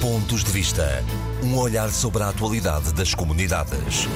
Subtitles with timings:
[0.00, 1.04] Pontos de Vista.
[1.44, 4.08] Um olhar sobre a atualidade das comunidades.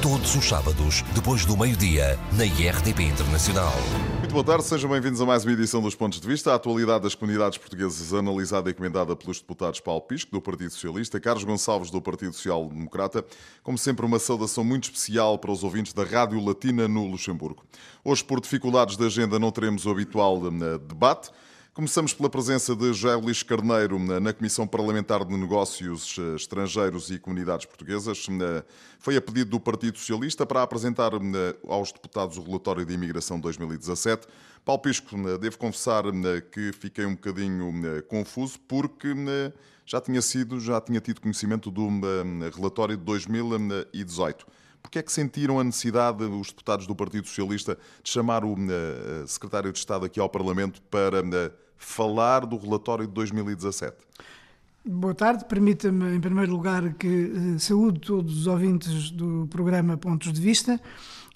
[0.00, 3.72] Todos os sábados, depois do meio-dia, na IRTP Internacional.
[4.20, 6.52] Muito boa tarde, sejam bem-vindos a mais uma edição dos Pontos de Vista.
[6.52, 11.18] A atualidade das comunidades portuguesas analisada e comentada pelos deputados Paulo Pisco, do Partido Socialista,
[11.18, 13.24] Carlos Gonçalves, do Partido Social Democrata.
[13.64, 17.64] Como sempre, uma saudação muito especial para os ouvintes da Rádio Latina no Luxemburgo.
[18.04, 21.32] Hoje, por dificuldades de agenda, não teremos o habitual eh, debate.
[21.74, 27.18] Começamos pela presença de José Luís Carneiro na Comissão Parlamentar de Negócios eh, Estrangeiros e
[27.18, 28.26] Comunidades Portuguesas.
[28.28, 28.62] Eh,
[28.98, 33.40] foi a pedido do Partido Socialista para apresentar eh, aos deputados o relatório de imigração
[33.40, 34.26] 2017.
[34.66, 36.04] Paulo Pisco, devo confessar
[36.52, 37.72] que fiquei um bocadinho
[38.06, 39.08] confuso porque
[39.86, 41.88] já tinha sido, já tinha tido conhecimento do
[42.54, 44.46] relatório de 2018.
[44.82, 48.54] Porquê é que sentiram a necessidade, os deputados do Partido Socialista, de chamar o
[49.26, 51.22] secretário de Estado aqui ao Parlamento para
[51.84, 53.96] falar do relatório de 2017?
[54.84, 55.44] Boa tarde.
[55.44, 60.80] Permita-me, em primeiro lugar, que uh, saúde todos os ouvintes do programa Pontos de Vista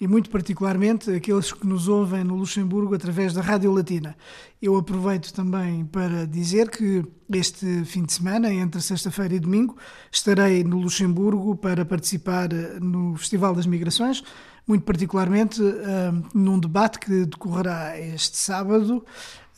[0.01, 4.17] e, muito particularmente, aqueles que nos ouvem no Luxemburgo através da Rádio Latina.
[4.61, 9.77] Eu aproveito também para dizer que este fim de semana, entre sexta-feira e domingo,
[10.11, 14.23] estarei no Luxemburgo para participar eh, no Festival das Migrações,
[14.67, 19.05] muito particularmente uh, num debate que decorrerá este sábado,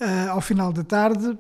[0.02, 1.38] uh, ao final da tarde,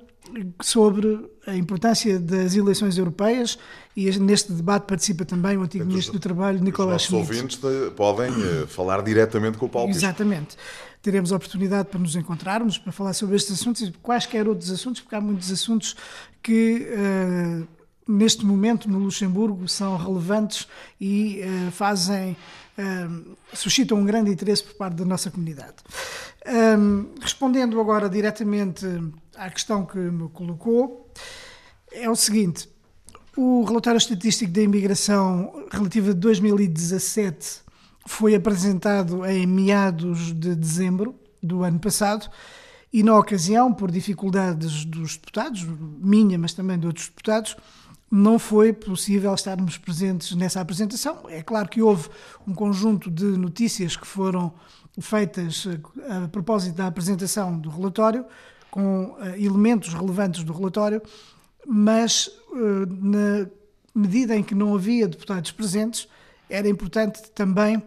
[0.62, 3.58] sobre a importância das eleições europeias
[3.96, 7.24] e neste debate participa também o antigo Ministro do Trabalho, Nicolás Schmidt.
[7.24, 7.60] Os ouvintes
[7.96, 10.56] podem eh, falar diretamente com o Paulo Exatamente.
[11.02, 15.02] Teremos a oportunidade para nos encontrarmos, para falar sobre estes assuntos e quaisquer outros assuntos,
[15.02, 15.96] porque há muitos assuntos
[16.44, 17.68] que uh,
[18.10, 20.68] neste momento no Luxemburgo são relevantes
[21.00, 22.36] e uh, fazem
[22.78, 25.76] uh, suscitam um grande interesse por parte da nossa comunidade.
[26.78, 28.86] Um, respondendo agora diretamente
[29.36, 31.08] à questão que me colocou,
[31.92, 32.68] é o seguinte:
[33.38, 37.62] o relatório estatístico da imigração relativo a 2017
[38.08, 42.28] foi apresentado em meados de dezembro do ano passado
[42.92, 45.64] e, na ocasião, por dificuldades dos deputados,
[46.00, 47.56] minha, mas também de outros deputados,
[48.12, 51.30] não foi possível estarmos presentes nessa apresentação.
[51.30, 52.09] É claro que houve
[52.47, 54.52] um conjunto de notícias que foram
[55.00, 55.68] feitas
[56.09, 58.25] a propósito da apresentação do relatório,
[58.72, 61.02] com eh, elementos relevantes do relatório,
[61.66, 63.48] mas eh, na
[63.94, 66.08] medida em que não havia deputados presentes,
[66.50, 67.81] era importante também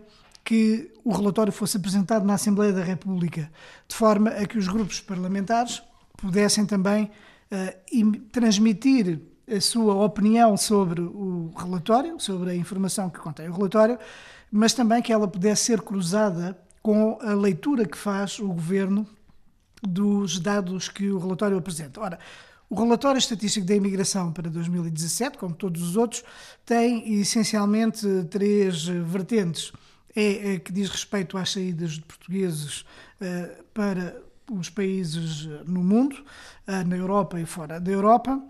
[0.45, 3.51] que o relatório fosse apresentado na Assembleia da República,
[3.87, 5.83] de forma a que os grupos parlamentares
[6.17, 7.11] pudessem também
[8.33, 9.21] transmitir
[9.53, 13.99] a sua opinião sobre o relatório, sobre a informação que contém o relatório,
[14.51, 19.07] mas também que ela pudesse ser cruzada com a leitura que faz o governo
[19.83, 22.01] dos dados que o relatório apresenta.
[22.01, 22.19] Ora,
[22.69, 26.25] o relatório estatístico da imigração para 2017, como todos os outros,
[26.65, 29.73] tem essencialmente três vertentes.
[30.15, 32.81] É, é que diz respeito às saídas de portugueses
[33.21, 34.17] uh, para
[34.51, 38.43] os países no mundo, uh, na Europa e fora da Europa,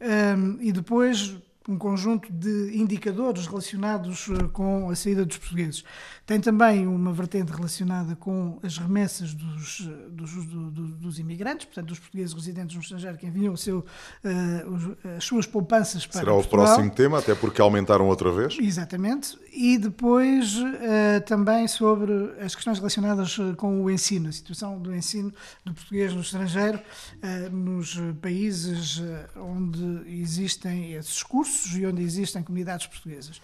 [0.00, 1.36] um, e depois
[1.68, 5.84] um conjunto de indicadores relacionados eh, com a saída dos portugueses.
[6.30, 11.88] Tem também uma vertente relacionada com as remessas dos, eh, dos, dos, dos imigrantes, portanto,
[11.88, 16.62] dos portugueses residentes no estrangeiro que enviam seu, uh, as suas poupanças para Será Portugal.
[16.62, 18.56] o próximo tema, até porque aumentaram outra vez.
[18.60, 19.36] Exatamente.
[19.52, 25.32] E depois uh, também sobre as questões relacionadas com o ensino, a situação do ensino
[25.64, 29.02] do português no estrangeiro, uh, nos países
[29.34, 33.42] onde existem esses cursos e onde existem comunidades portuguesas.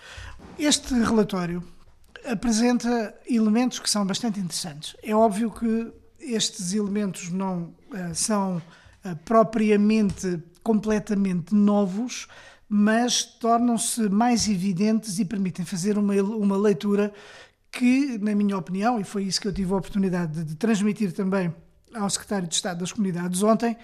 [0.56, 1.64] Este relatório
[2.28, 4.96] apresenta elementos que são bastante interessantes.
[5.02, 12.26] É óbvio que estes elementos não uh, são uh, propriamente completamente novos,
[12.68, 17.12] mas tornam-se mais evidentes e permitem fazer uma, uma leitura
[17.70, 21.12] que, na minha opinião, e foi isso que eu tive a oportunidade de, de transmitir
[21.12, 21.54] também
[21.94, 23.76] ao Secretário de Estado das Comunidades ontem,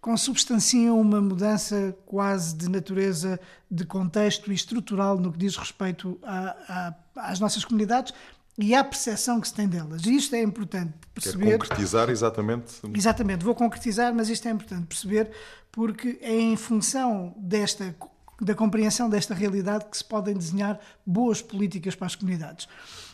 [0.00, 3.38] consubstanciam uma mudança quase de natureza
[3.70, 8.12] de contexto e estrutural no que diz respeito a, a, às nossas comunidades
[8.58, 10.04] e à percepção que se tem delas.
[10.04, 11.46] E isto é importante perceber.
[11.46, 12.72] Quer concretizar exatamente?
[12.94, 15.30] Exatamente, vou concretizar, mas isto é importante perceber
[15.72, 17.94] porque é em função desta
[18.40, 22.66] da compreensão desta realidade que se podem desenhar boas políticas para as comunidades.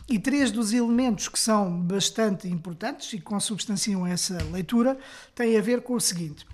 [0.07, 4.97] E três dos elementos que são bastante importantes e que consubstanciam essa leitura
[5.35, 6.45] têm a ver com o seguinte.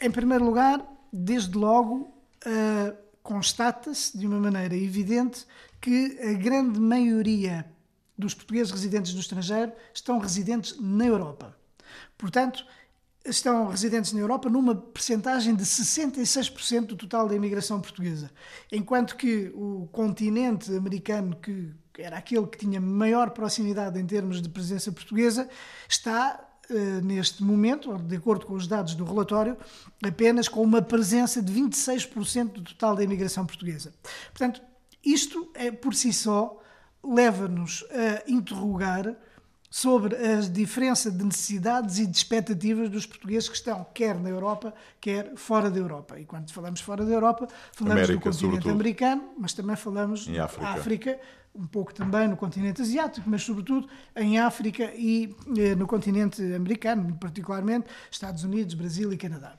[0.00, 0.82] Em primeiro lugar,
[1.12, 2.10] desde logo,
[2.46, 5.44] uh, constata-se de uma maneira evidente
[5.86, 7.64] que a grande maioria
[8.18, 11.56] dos portugueses residentes no estrangeiro estão residentes na Europa.
[12.18, 12.66] Portanto,
[13.24, 18.32] estão residentes na Europa numa percentagem de 66% do total da imigração portuguesa,
[18.72, 24.48] enquanto que o continente americano, que era aquele que tinha maior proximidade em termos de
[24.48, 25.48] presença portuguesa,
[25.88, 29.56] está eh, neste momento, de acordo com os dados do relatório,
[30.04, 33.94] apenas com uma presença de 26% do total da imigração portuguesa.
[34.32, 34.60] Portanto,
[35.12, 36.60] isto é por si só
[37.02, 39.16] leva-nos a interrogar
[39.70, 44.72] sobre a diferença de necessidades e de expectativas dos portugueses que estão quer na Europa,
[45.00, 46.18] quer fora da Europa.
[46.18, 48.72] E quando falamos fora da Europa, falamos América, do continente sobretudo.
[48.72, 50.68] americano, mas também falamos em África.
[50.68, 51.20] África,
[51.54, 57.14] um pouco também no continente asiático, mas sobretudo em África e eh, no continente americano,
[57.20, 59.58] particularmente Estados Unidos, Brasil e Canadá.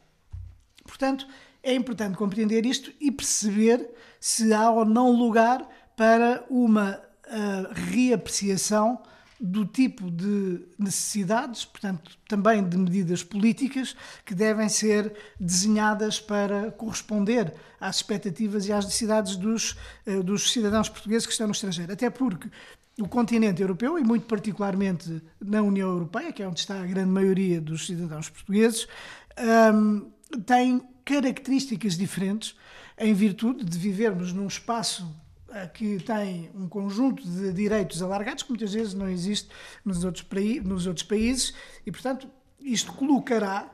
[0.83, 1.27] Portanto,
[1.63, 3.89] é importante compreender isto e perceber
[4.19, 9.01] se há ou não lugar para uma uh, reapreciação
[9.39, 13.95] do tipo de necessidades, portanto, também de medidas políticas
[14.25, 19.77] que devem ser desenhadas para corresponder às expectativas e às necessidades dos,
[20.07, 21.93] eh, dos cidadãos portugueses que estão no estrangeiro.
[21.93, 22.49] Até porque
[22.99, 27.11] o continente europeu, e muito particularmente na União Europeia, que é onde está a grande
[27.11, 28.87] maioria dos cidadãos portugueses,
[29.71, 30.09] um,
[30.45, 32.53] tem características diferentes
[32.97, 35.09] em virtude de vivermos num espaço
[35.73, 39.47] que tem um conjunto de direitos alargados que muitas vezes não existe
[39.85, 40.27] nos outros,
[40.65, 41.53] nos outros países
[41.85, 43.73] e, portanto, isto colocará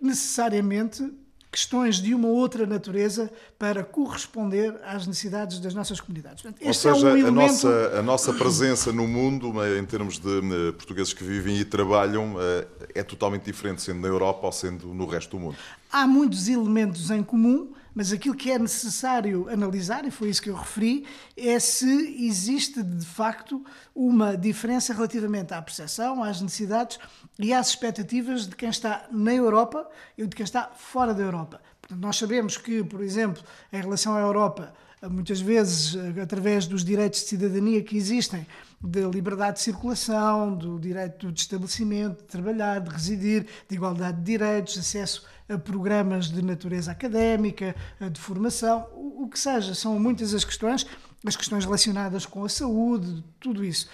[0.00, 1.12] necessariamente
[1.58, 6.42] questões de uma outra natureza para corresponder às necessidades das nossas comunidades.
[6.42, 7.40] Portanto, Ou seja, é um elemento...
[7.40, 11.64] a, nossa, a nossa presença no mundo, em termos de eh, portugueses que vivem e
[11.64, 15.56] trabalham, eh, é totalmente diferente, sendo na Europa ou sendo no resto do mundo.
[15.90, 20.50] Há muitos elementos em comum, mas aquilo que é necessário analisar, e foi isso que
[20.50, 21.04] eu referi,
[21.36, 23.60] é se existe de facto
[23.92, 27.00] uma diferença relativamente à percepção, às necessidades
[27.40, 29.84] e às expectativas de quem está na Europa
[30.16, 31.60] e de quem está fora da Europa.
[31.80, 33.42] Portanto, nós sabemos que, por exemplo,
[33.72, 34.72] em relação à Europa,
[35.10, 38.46] muitas vezes através dos direitos de cidadania que existem,
[38.80, 44.24] da liberdade de circulação, do direito de estabelecimento, de trabalhar, de residir, de igualdade de
[44.24, 47.74] direitos, acesso a programas de natureza académica,
[48.12, 49.74] de formação, o que seja.
[49.74, 50.86] São muitas as questões,
[51.26, 53.88] as questões relacionadas com a saúde, tudo isso.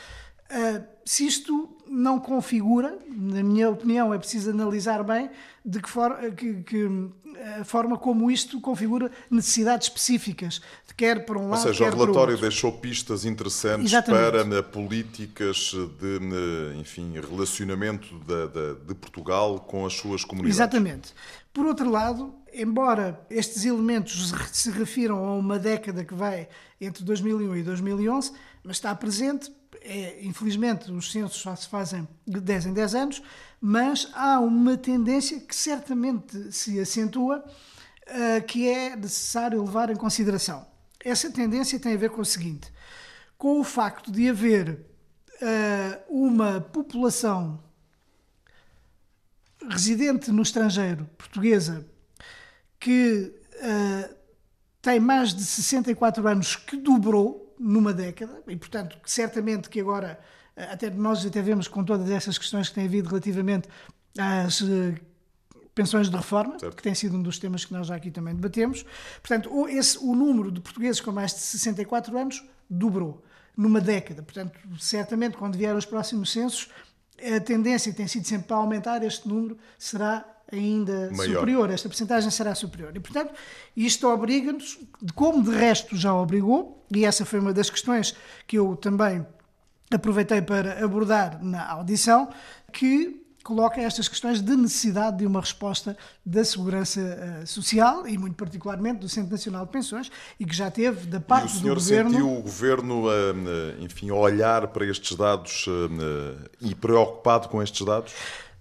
[0.50, 5.30] Ah, se isto não configura, na minha opinião, é preciso analisar bem
[5.64, 7.08] de que forma, que, que,
[7.60, 10.60] a forma como isto configura necessidades específicas,
[10.96, 14.30] quer para um lado, Ou seja, o relatório deixou pistas interessantes Exatamente.
[14.30, 20.56] para na, políticas de enfim, relacionamento de, de, de Portugal com as suas comunidades.
[20.56, 21.14] Exatamente.
[21.52, 26.48] Por outro lado, embora estes elementos se refiram a uma década que vai
[26.80, 28.32] entre 2001 e 2011,
[28.62, 29.52] mas está presente
[29.84, 33.22] é, infelizmente, os censos só se fazem de 10 em 10 anos,
[33.60, 40.66] mas há uma tendência que certamente se acentua, uh, que é necessário levar em consideração.
[41.04, 42.72] Essa tendência tem a ver com o seguinte:
[43.36, 47.62] com o facto de haver uh, uma população
[49.68, 51.86] residente no estrangeiro, portuguesa,
[52.80, 54.14] que uh,
[54.80, 60.18] tem mais de 64 anos, que dobrou numa década, e portanto, certamente que agora,
[60.56, 63.68] eh, até nós até vemos com todas essas questões que tem havido relativamente
[64.18, 64.94] às eh,
[65.74, 66.76] pensões de reforma, certo.
[66.76, 68.84] que tem sido um dos temas que nós já aqui também debatemos.
[69.22, 73.24] Portanto, esse, o número de portugueses com mais de 64 anos dobrou
[73.56, 74.22] numa década.
[74.22, 76.68] Portanto, certamente, quando vier os próximos censos,
[77.22, 81.34] a tendência tem sido sempre para aumentar este número será ainda Maior.
[81.34, 82.92] superior, esta porcentagem será superior.
[82.94, 83.32] E, portanto,
[83.76, 84.78] isto obriga-nos,
[85.14, 88.14] como de resto já obrigou, e essa foi uma das questões
[88.46, 89.26] que eu também
[89.92, 92.28] aproveitei para abordar na audição,
[92.72, 97.00] que coloca estas questões de necessidade de uma resposta da segurança
[97.42, 100.10] uh, social e muito particularmente do Centro Nacional de Pensões
[100.40, 101.76] e que já teve da parte do governo.
[101.76, 107.62] o senhor sentiu o governo, uh, enfim, olhar para estes dados uh, e preocupado com
[107.62, 108.14] estes dados?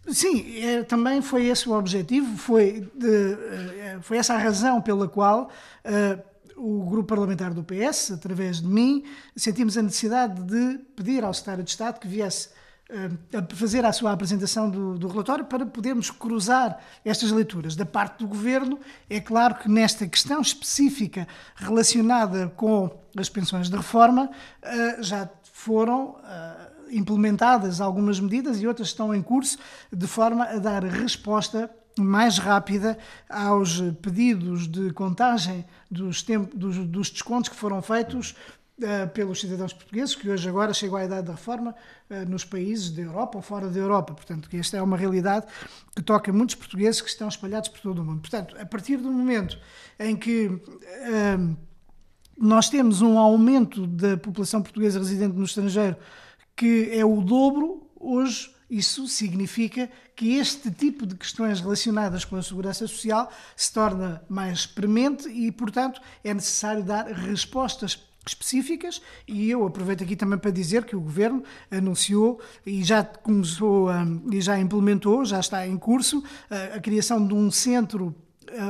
[0.07, 3.33] Sim, é, também foi esse o objetivo, foi, de,
[3.79, 5.49] é, foi essa a razão pela qual
[5.85, 6.23] uh,
[6.57, 9.03] o grupo parlamentar do PS, através de mim,
[9.35, 12.49] sentimos a necessidade de pedir ao secretário de Estado que viesse
[13.33, 17.75] a fazer a sua apresentação do, do, relatório para podermos cruzar estas leituras.
[17.75, 18.79] Da parte do governo,
[19.09, 24.29] é claro que nesta questão específica relacionada com as pensões de reforma,
[24.99, 26.17] já foram
[26.93, 29.57] implementadas algumas medidas e outras estão em curso,
[29.91, 31.69] de forma a dar resposta
[31.99, 32.97] mais rápida
[33.29, 38.35] aos pedidos de contagem dos, dos, dos descontos que foram feitos
[38.79, 41.75] uh, pelos cidadãos portugueses, que hoje agora chegam à idade da reforma
[42.09, 44.13] uh, nos países da Europa ou fora da Europa.
[44.13, 45.45] Portanto, esta é uma realidade
[45.95, 48.21] que toca muitos portugueses que estão espalhados por todo o mundo.
[48.21, 49.57] Portanto, a partir do momento
[49.99, 51.57] em que uh,
[52.37, 55.95] nós temos um aumento da população portuguesa residente no estrangeiro
[56.55, 58.51] que é o dobro, hoje.
[58.69, 64.65] Isso significa que este tipo de questões relacionadas com a segurança social se torna mais
[64.65, 69.01] premente e, portanto, é necessário dar respostas específicas.
[69.27, 73.89] E eu aproveito aqui também para dizer que o governo anunciou e já começou
[74.31, 78.15] e já implementou, já está em curso a, a criação de um centro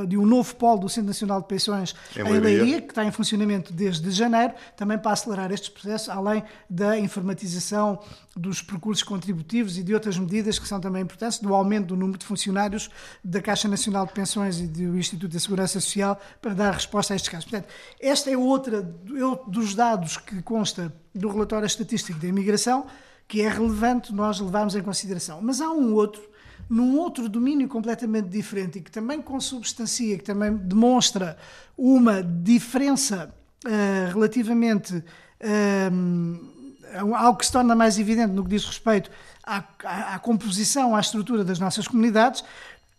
[0.07, 2.39] de um novo polo do Centro Nacional de Pensões em, Leiria.
[2.39, 7.99] Leiria, que está em funcionamento desde janeiro, também para acelerar estes processos, além da informatização
[8.35, 12.17] dos percursos contributivos e de outras medidas que são também importantes, do aumento do número
[12.17, 12.89] de funcionários
[13.23, 17.15] da Caixa Nacional de Pensões e do Instituto da Segurança Social para dar resposta a
[17.15, 17.45] estes casos.
[17.49, 18.81] Portanto, esta é outra
[19.47, 22.85] dos dados que consta do relatório estatístico da imigração
[23.27, 25.41] que é relevante nós levarmos em consideração.
[25.41, 26.21] Mas há um outro
[26.73, 31.37] num outro domínio completamente diferente e que também consubstancia, que também demonstra
[31.77, 33.31] uma diferença
[33.63, 35.03] uh, relativamente uh,
[37.15, 39.11] ao que se torna mais evidente no que diz respeito
[39.45, 42.43] à, à, à composição, à estrutura das nossas comunidades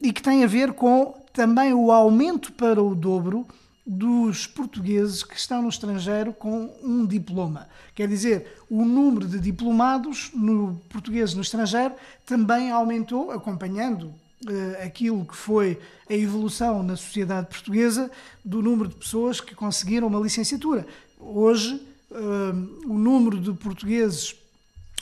[0.01, 3.45] e que tem a ver com também o aumento para o dobro
[3.87, 7.69] dos portugueses que estão no estrangeiro com um diploma.
[7.95, 15.25] Quer dizer, o número de diplomados no português no estrangeiro também aumentou, acompanhando uh, aquilo
[15.27, 18.11] que foi a evolução na sociedade portuguesa
[18.43, 20.87] do número de pessoas que conseguiram uma licenciatura.
[21.21, 21.75] Hoje,
[22.11, 24.35] uh, o número de portugueses,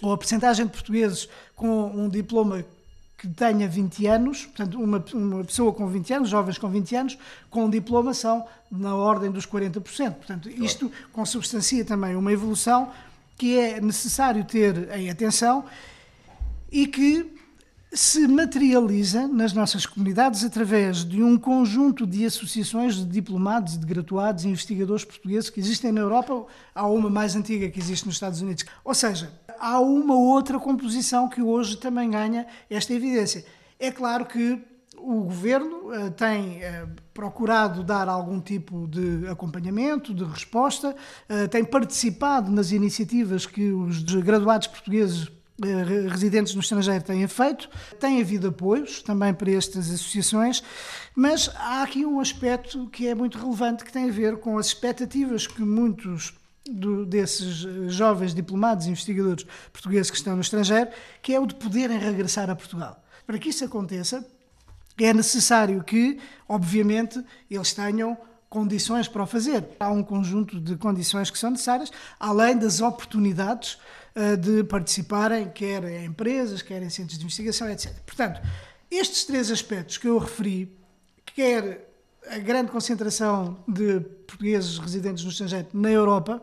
[0.02, 2.64] ou a percentagem de portugueses com um diploma
[3.22, 7.18] que tenha 20 anos, portanto, uma, uma pessoa com 20 anos, jovens com 20 anos,
[7.48, 9.80] com um diploma são na ordem dos 40%.
[10.14, 12.90] Portanto, isto consubstancia também uma evolução
[13.38, 15.64] que é necessário ter em atenção
[16.68, 17.32] e que
[17.92, 24.44] se materializa nas nossas comunidades através de um conjunto de associações de diplomados, de graduados
[24.44, 26.44] e investigadores portugueses que existem na Europa.
[26.74, 28.64] Há uma mais antiga que existe nos Estados Unidos.
[28.82, 29.30] Ou seja,
[29.62, 33.44] há uma outra composição que hoje também ganha esta evidência.
[33.78, 34.60] É claro que
[34.98, 41.64] o governo uh, tem uh, procurado dar algum tipo de acompanhamento, de resposta, uh, tem
[41.64, 45.30] participado nas iniciativas que os graduados portugueses
[46.10, 50.60] residentes no estrangeiro têm feito, tem havido apoios também para estas associações,
[51.14, 54.66] mas há aqui um aspecto que é muito relevante que tem a ver com as
[54.66, 56.34] expectativas que muitos
[56.70, 60.90] do, desses eh, jovens diplomados e investigadores portugueses que estão no estrangeiro,
[61.20, 63.02] que é o de poderem regressar a Portugal.
[63.26, 64.24] Para que isso aconteça,
[64.98, 68.16] é necessário que, obviamente, eles tenham
[68.48, 69.66] condições para o fazer.
[69.80, 71.90] Há um conjunto de condições que são necessárias,
[72.20, 73.78] além das oportunidades
[74.14, 77.94] uh, de participarem, quer em empresas, quer em centros de investigação, etc.
[78.04, 78.42] Portanto,
[78.90, 80.76] estes três aspectos que eu referi,
[81.34, 81.91] quer
[82.30, 86.42] a grande concentração de portugueses residentes no estrangeiro na Europa,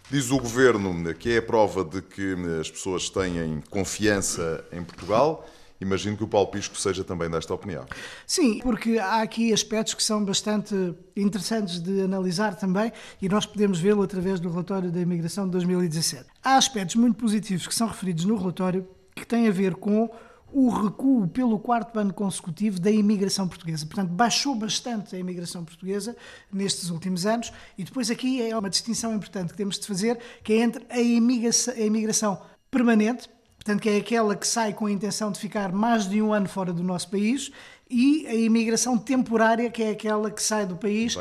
[0.10, 5.50] Diz o governo que é a prova de que as pessoas têm confiança em Portugal.
[5.82, 7.86] Imagino que o Paulo Pisco seja também desta opinião.
[8.26, 10.76] Sim, porque há aqui aspectos que são bastante
[11.18, 16.26] interessantes de analisar também e nós podemos vê-lo através do relatório da imigração de 2017.
[16.44, 20.10] Há aspectos muito positivos que são referidos no relatório que têm a ver com
[20.58, 23.86] o recuo pelo quarto ano consecutivo da imigração portuguesa.
[23.86, 26.16] Portanto, baixou bastante a imigração portuguesa
[26.50, 27.52] nestes últimos anos.
[27.78, 31.02] E depois aqui é uma distinção importante que temos de fazer, que é entre a
[31.02, 35.74] imigração, a imigração permanente, portanto, que é aquela que sai com a intenção de ficar
[35.74, 37.52] mais de um ano fora do nosso país,
[37.90, 41.16] e a imigração temporária, que é aquela que sai do país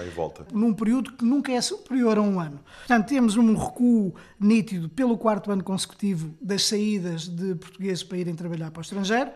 [0.52, 2.58] num período que nunca é superior a um ano.
[2.78, 8.34] Portanto, temos um recuo nítido pelo quarto ano consecutivo das saídas de portugueses para irem
[8.34, 9.30] trabalhar para o estrangeiro.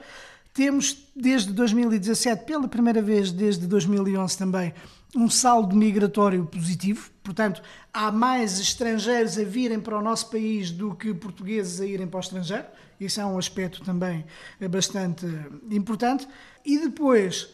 [0.55, 4.73] Temos, desde 2017, pela primeira vez desde 2011 também,
[5.15, 7.11] um saldo migratório positivo.
[7.23, 12.07] Portanto, há mais estrangeiros a virem para o nosso país do que portugueses a irem
[12.07, 12.65] para o estrangeiro
[12.99, 14.25] Isso é um aspecto também
[14.71, 15.27] bastante
[15.71, 16.27] importante.
[16.69, 17.49] E depois,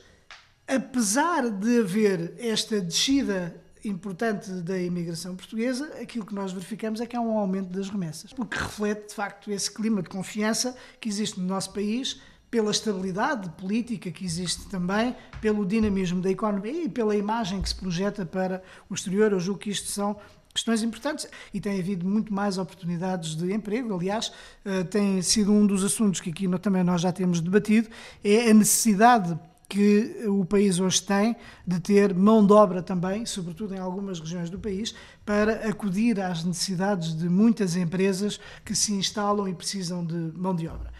[0.67, 7.15] apesar de haver esta descida importante da imigração portuguesa, aquilo que nós verificamos é que
[7.15, 11.09] há um aumento das remessas, o que reflete, de facto, esse clima de confiança que
[11.09, 16.89] existe no nosso país, pela estabilidade política que existe também, pelo dinamismo da economia e
[16.89, 19.31] pela imagem que se projeta para o exterior.
[19.31, 20.17] Eu julgo que isto são
[20.55, 23.93] questões importantes e tem havido muito mais oportunidades de emprego.
[23.93, 24.33] Aliás,
[24.65, 27.89] eh, tem sido um dos assuntos que aqui também nós já temos debatido,
[28.23, 29.37] é a necessidade
[29.69, 31.35] que o país hoje tem
[31.67, 34.95] de ter mão de obra também, sobretudo em algumas regiões do país,
[35.27, 40.69] para acudir às necessidades de muitas empresas que se instalam e precisam de mão de
[40.69, 40.93] obra.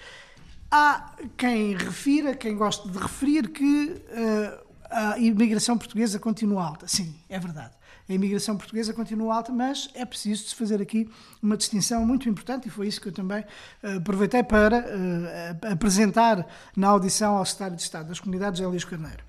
[0.69, 6.89] Há quem refira, quem gosta de referir que uh, a imigração portuguesa continua alta.
[6.89, 7.71] Sim, é verdade
[8.09, 11.09] a imigração portuguesa continua alta, mas é preciso se fazer aqui
[11.43, 16.47] uma distinção muito importante e foi isso que eu também uh, aproveitei para uh, apresentar
[16.77, 19.25] na audição ao Secretário de Estado das Comunidades, Elias Carneiro.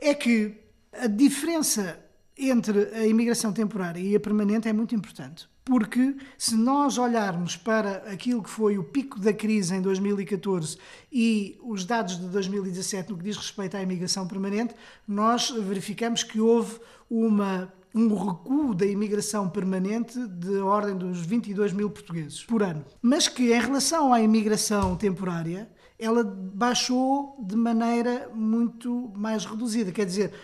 [0.00, 0.54] É que
[0.92, 1.98] a diferença
[2.38, 5.48] entre a imigração temporária e a permanente é muito importante.
[5.64, 10.78] Porque se nós olharmos para aquilo que foi o pico da crise em 2014
[11.10, 14.74] e os dados de 2017 no que diz respeito à imigração permanente,
[15.08, 16.78] nós verificamos que houve
[17.10, 22.84] uma um recuo da imigração permanente de ordem dos 22 mil portugueses por ano.
[23.00, 25.66] Mas que, em relação à imigração temporária,
[25.98, 29.90] ela baixou de maneira muito mais reduzida.
[29.92, 30.34] Quer dizer,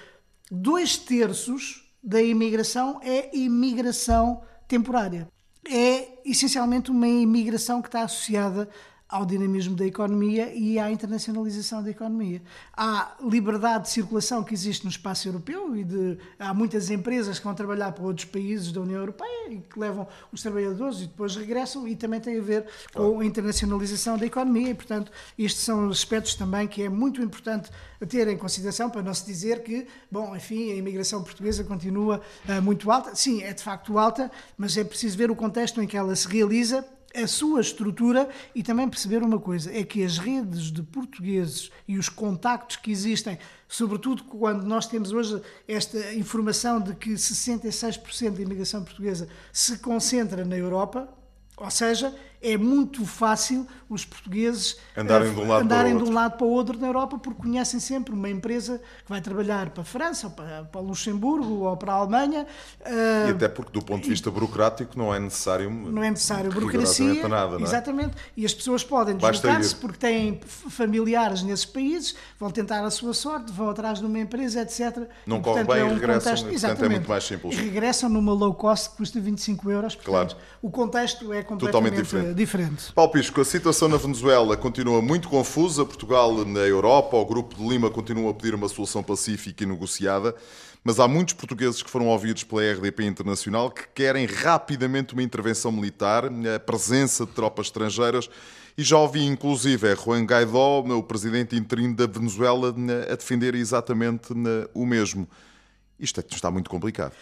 [0.50, 5.28] dois terços da imigração é imigração temporária.
[5.68, 8.66] É essencialmente uma imigração que está associada
[9.12, 12.40] ao dinamismo da economia e à internacionalização da economia.
[12.74, 17.44] Há liberdade de circulação que existe no espaço europeu e de, há muitas empresas que
[17.44, 21.36] vão trabalhar para outros países da União Europeia e que levam os trabalhadores e depois
[21.36, 25.90] regressam e também tem a ver com a internacionalização da economia e, portanto, estes são
[25.90, 27.70] aspectos também que é muito importante
[28.08, 32.62] ter em consideração para não se dizer que, bom, enfim, a imigração portuguesa continua uh,
[32.62, 33.14] muito alta.
[33.14, 36.26] Sim, é de facto alta, mas é preciso ver o contexto em que ela se
[36.26, 36.82] realiza
[37.14, 41.98] a sua estrutura e também perceber uma coisa: é que as redes de portugueses e
[41.98, 48.42] os contactos que existem, sobretudo quando nós temos hoje esta informação de que 66% da
[48.42, 51.08] imigração portuguesa se concentra na Europa,
[51.56, 56.14] ou seja, é muito fácil os portugueses andarem, de um, lado andarem para, de um
[56.14, 59.82] lado para o outro na Europa porque conhecem sempre uma empresa que vai trabalhar para
[59.82, 62.46] a França, ou para, para Luxemburgo ou para a Alemanha.
[63.26, 65.70] E até porque, do ponto de vista burocrático, não é necessário.
[65.70, 67.28] Não é necessário burocracia.
[67.28, 67.62] Nada, é?
[67.62, 68.16] Exatamente.
[68.36, 73.52] E as pessoas podem deslocar-se porque têm familiares nesses países, vão tentar a sua sorte,
[73.52, 75.06] vão atrás de uma empresa, etc.
[75.26, 76.32] Não e, corre bem é um e regressam.
[76.32, 77.58] Contexto, exatamente, é muito mais simples.
[77.58, 79.94] E regressam numa low cost que custa 25 euros.
[79.94, 80.52] Portanto, claro.
[80.60, 82.92] O contexto é completamente Totalmente diferente diferente.
[82.92, 85.84] Paulo Pisco, a situação na Venezuela continua muito confusa.
[85.84, 90.34] Portugal na Europa, o Grupo de Lima continua a pedir uma solução pacífica e negociada.
[90.84, 95.70] Mas há muitos portugueses que foram ouvidos pela RDP Internacional que querem rapidamente uma intervenção
[95.70, 98.28] militar, a presença de tropas estrangeiras.
[98.76, 102.74] E já ouvi, inclusive, Juan Guaidó, o presidente interino da Venezuela,
[103.10, 104.32] a defender exatamente
[104.74, 105.28] o mesmo.
[106.00, 107.12] Isto é está muito complicado.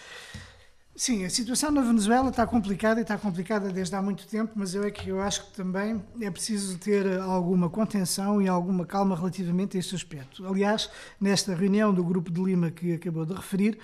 [1.00, 4.74] Sim, a situação na Venezuela está complicada e está complicada desde há muito tempo, mas
[4.74, 9.16] eu é que eu acho que também é preciso ter alguma contenção e alguma calma
[9.16, 10.46] relativamente a este aspecto.
[10.46, 13.78] Aliás, nesta reunião do Grupo de Lima que acabou de referir,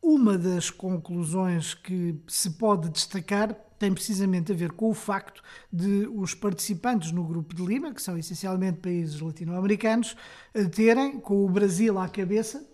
[0.00, 6.08] uma das conclusões que se pode destacar tem precisamente a ver com o facto de
[6.14, 10.16] os participantes no Grupo de Lima, que são essencialmente países latino-americanos,
[10.54, 12.66] eh, terem, com o Brasil à cabeça,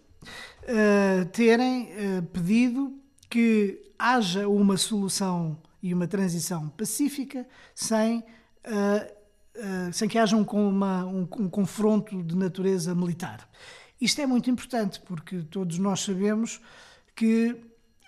[0.62, 2.99] eh, terem eh, pedido
[3.30, 8.22] que haja uma solução e uma transição pacífica sem, uh,
[9.56, 13.48] uh, sem que haja um, uma, um, um confronto de natureza militar.
[14.00, 16.60] Isto é muito importante porque todos nós sabemos
[17.14, 17.56] que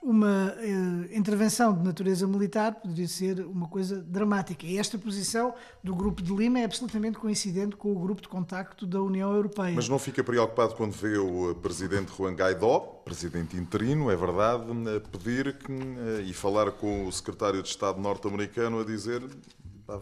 [0.02, 4.66] uma eh, intervenção de natureza militar poderia ser uma coisa dramática.
[4.66, 8.84] E esta posição do Grupo de Lima é absolutamente coincidente com o Grupo de Contacto
[8.84, 9.74] da União Europeia.
[9.74, 14.64] Mas não fica preocupado quando vê o presidente Juan Guaidó, presidente interino, é verdade,
[15.12, 19.22] pedir que, eh, e falar com o secretário de Estado norte-americano a dizer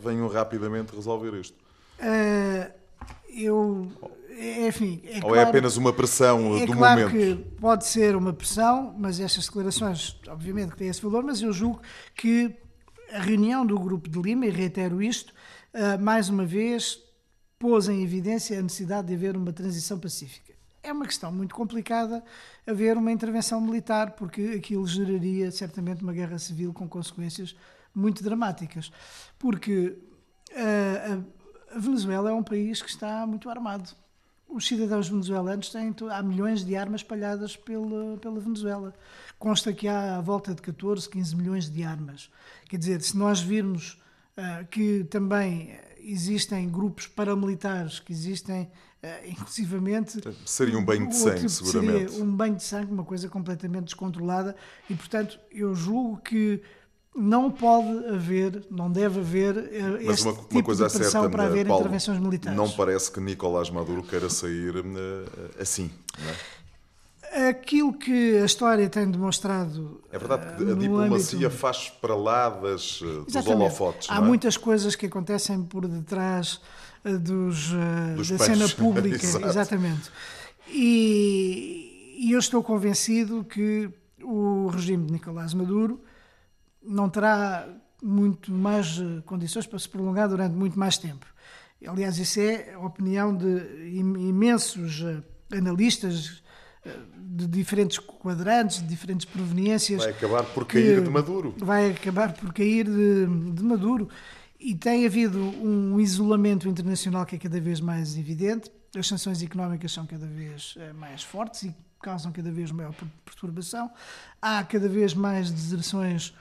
[0.02, 1.56] venham rapidamente resolver isto?
[1.98, 2.79] Uh,
[3.28, 3.90] eu
[4.40, 7.10] é, enfim, é Ou é claro, é apenas uma pressão é do claro momento?
[7.10, 11.52] que pode ser uma pressão, mas estas declarações, obviamente, que têm esse valor, mas eu
[11.52, 11.82] julgo
[12.14, 12.56] que
[13.12, 15.34] a reunião do Grupo de Lima, e reitero isto,
[15.74, 16.98] uh, mais uma vez
[17.58, 20.54] pôs em evidência a necessidade de haver uma transição pacífica.
[20.82, 22.24] É uma questão muito complicada
[22.66, 27.54] haver uma intervenção militar, porque aquilo geraria certamente uma guerra civil com consequências
[27.94, 28.90] muito dramáticas.
[29.38, 29.98] Porque
[30.52, 31.24] uh,
[31.74, 33.90] A Venezuela é um país que está muito armado.
[34.48, 38.92] Os cidadãos venezuelanos têm há milhões de armas espalhadas pela, pela Venezuela.
[39.38, 42.28] Consta que há à volta de 14, 15 milhões de armas.
[42.68, 44.00] Quer dizer, se nós virmos
[44.37, 50.18] uh, que também existem grupos paramilitares, que existem uh, inclusivamente.
[50.44, 52.11] Seria um banho de sangue, seguramente.
[52.11, 54.56] Seria um banho de sangue, uma coisa completamente descontrolada,
[54.88, 56.61] e portanto eu julgo que
[57.14, 61.36] não pode haver, não deve haver eh, Mas uma, tipo uma coisa de pressão certa,
[61.36, 62.56] para haver Paulo, intervenções militares.
[62.56, 67.48] Não parece que Nicolás Maduro queira sair uh, assim, não é?
[67.48, 70.02] Aquilo que a história tem demonstrado.
[70.10, 71.60] É verdade que a diplomacia âmbito...
[71.60, 74.10] faz para lá das, dos holofotes.
[74.10, 74.20] Há é?
[74.20, 76.60] muitas coisas que acontecem por detrás
[77.04, 77.70] dos,
[78.16, 78.46] dos da peixes.
[78.46, 79.24] cena pública.
[79.46, 80.10] Exatamente.
[80.68, 83.88] E, e eu estou convencido que
[84.20, 86.00] o regime de Nicolás Maduro
[86.82, 87.68] não terá
[88.02, 91.26] muito mais eh, condições para se prolongar durante muito mais tempo.
[91.86, 93.46] Aliás, isso é a opinião de
[93.94, 96.42] imensos eh, analistas
[96.84, 100.02] eh, de diferentes quadrantes, de diferentes proveniências.
[100.02, 101.54] Vai acabar por cair de Maduro.
[101.58, 104.08] Vai acabar por cair de, de Maduro.
[104.58, 108.70] E tem havido um isolamento internacional que é cada vez mais evidente.
[108.94, 113.90] As sanções económicas são cada vez mais fortes e causam cada vez maior perturbação.
[114.40, 116.34] Há cada vez mais deserções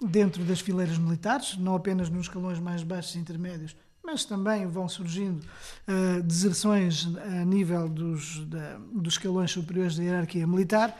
[0.00, 4.88] dentro das fileiras militares, não apenas nos escalões mais baixos e intermédios, mas também vão
[4.88, 10.96] surgindo uh, deserções a nível dos, da, dos escalões superiores da hierarquia militar.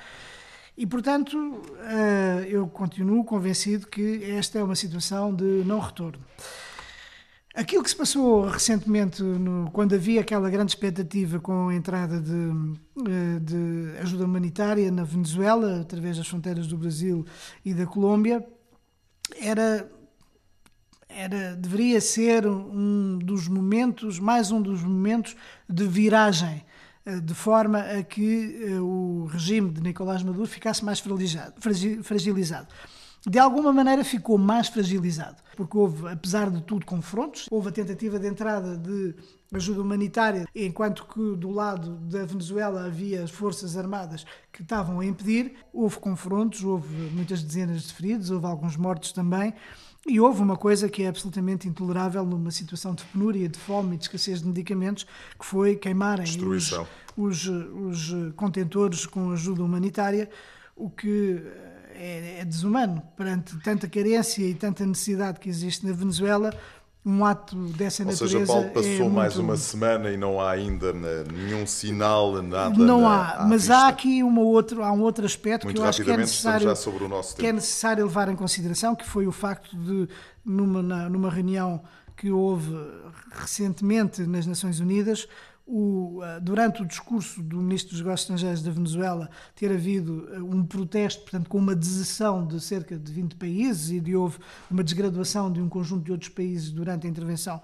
[0.77, 6.19] E, portanto, uh, eu continuo convencido que esta é uma situação de não retorno.
[7.57, 12.51] Aquilo que se passou recentemente, no, quando havia aquela grande expectativa com a entrada de,
[13.09, 17.25] eh, de ajuda humanitária na Venezuela, através das fronteiras do Brasil
[17.65, 18.47] e da Colômbia,
[19.35, 19.91] era
[21.09, 25.35] era deveria ser um dos momentos, mais um dos momentos
[25.67, 26.63] de viragem,
[27.07, 31.03] eh, de forma a que eh, o regime de Nicolás Maduro ficasse mais
[32.03, 32.67] fragilizado.
[33.29, 38.21] De alguma maneira ficou mais fragilizado, porque houve, apesar de tudo, confrontos, houve a tentativa
[38.21, 39.17] de entrada de
[39.53, 45.05] ajuda humanitária, enquanto que do lado da Venezuela havia as forças armadas que estavam a
[45.05, 49.53] impedir, houve confrontos, houve muitas dezenas de feridos, houve alguns mortos também.
[50.09, 53.99] E houve uma coisa que é absolutamente intolerável numa situação de penúria, de fome e
[53.99, 55.05] de escassez de medicamentos,
[55.37, 56.73] que foi queimarem os,
[57.17, 60.31] os, os, contentores com ajuda humanitária,
[60.77, 61.43] o que
[61.99, 66.53] é, é desumano perante tanta carência e tanta necessidade que existe na Venezuela
[67.07, 68.39] um ato dessa Ou natureza.
[68.39, 69.47] Ou seja, Paulo passou é mais muito...
[69.47, 72.77] uma semana e não há ainda nenhum sinal, nada.
[72.77, 76.03] Não há, mas há aqui uma outra, há um outro aspecto muito que eu acho
[76.03, 76.69] que é necessário,
[77.37, 80.09] que é necessário levar em consideração, que foi o facto de,
[80.45, 81.81] numa, numa reunião
[82.17, 82.75] que houve
[83.31, 85.29] recentemente nas Nações Unidas,
[85.67, 90.39] o, eh, durante o discurso do Ministro dos Negócios Estrangeiros da Venezuela ter havido eh,
[90.39, 94.39] um protesto, portanto, com uma deserção de cerca de 20 países e de houve
[94.71, 97.61] uma desgraduação de um conjunto de outros países durante a intervenção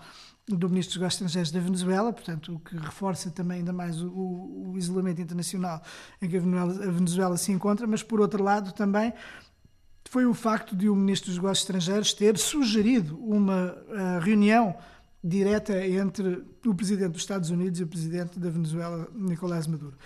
[0.49, 4.11] do Ministro dos Negócios Estrangeiros da Venezuela, portanto, o que reforça também ainda mais o,
[4.11, 5.81] o isolamento internacional
[6.21, 9.12] em que a Venezuela, a Venezuela se encontra, mas por outro lado também
[10.11, 14.77] foi o facto de o Ministro dos Negócios Estrangeiros ter sugerido uma uh, reunião
[15.23, 19.97] direta entre o presidente dos Estados Unidos e o presidente da Venezuela, Nicolás Maduro.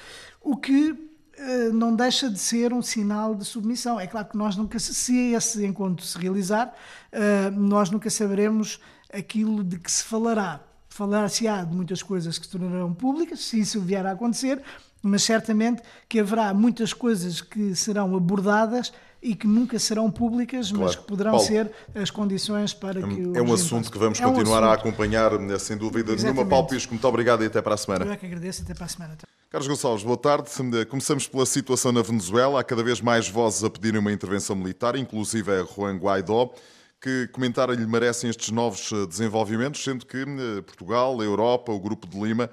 [0.41, 3.99] O que uh, não deixa de ser um sinal de submissão.
[3.99, 6.75] É claro que nós nunca, se esse encontro se realizar,
[7.13, 8.81] uh, nós nunca saberemos
[9.13, 10.61] aquilo de que se falará.
[10.89, 14.63] Falar-se-á de muitas coisas que se tornarão públicas, se isso vier a acontecer,
[15.03, 18.93] mas certamente que haverá muitas coisas que serão abordadas
[19.27, 20.85] e que nunca serão públicas, claro.
[20.85, 24.25] mas que poderão Paulo, ser as condições para que É um assunto que vamos é
[24.25, 26.37] continuar um a acompanhar, sem dúvida Exatamente.
[26.37, 26.49] nenhuma.
[26.49, 28.05] Paulo Pisco, muito obrigado e até para a semana.
[28.05, 29.17] Eu é que agradeço, até para a semana.
[29.51, 30.49] Carlos Gonçalves, boa tarde.
[30.89, 32.61] Começamos pela situação na Venezuela.
[32.61, 36.53] Há cada vez mais vozes a pedirem uma intervenção militar, inclusive a Juan Guaidó.
[37.01, 41.79] Que comentário lhe merecem estes novos eh, desenvolvimentos, sendo que eh, Portugal, a Europa, o
[41.79, 42.49] Grupo de Lima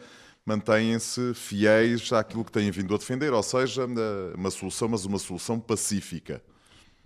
[0.45, 5.17] mantêm-se fiéis àquilo que têm vindo a defender, ou seja, eh, uma solução, mas uma
[5.17, 6.41] solução pacífica.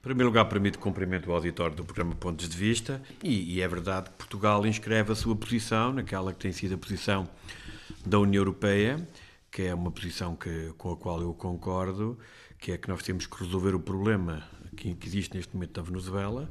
[0.07, 3.67] Em primeiro lugar, permito cumprimento o auditório do programa Pontos de Vista e, e, é
[3.67, 7.29] verdade que Portugal inscreve a sua posição naquela que tem sido a posição
[8.05, 9.05] da União Europeia,
[9.51, 12.17] que é uma posição que, com a qual eu concordo,
[12.57, 15.83] que é que nós temos que resolver o problema que, que existe neste momento na
[15.83, 16.49] Venezuela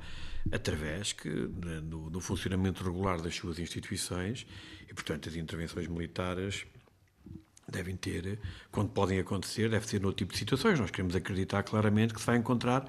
[0.52, 4.46] através que, do, do funcionamento regular das suas instituições
[4.86, 6.66] e, portanto, as intervenções militares
[7.68, 8.38] devem ter,
[8.70, 10.78] quando podem acontecer, deve ser noutro tipo de situações.
[10.78, 12.86] Nós queremos acreditar claramente que se vai encontrar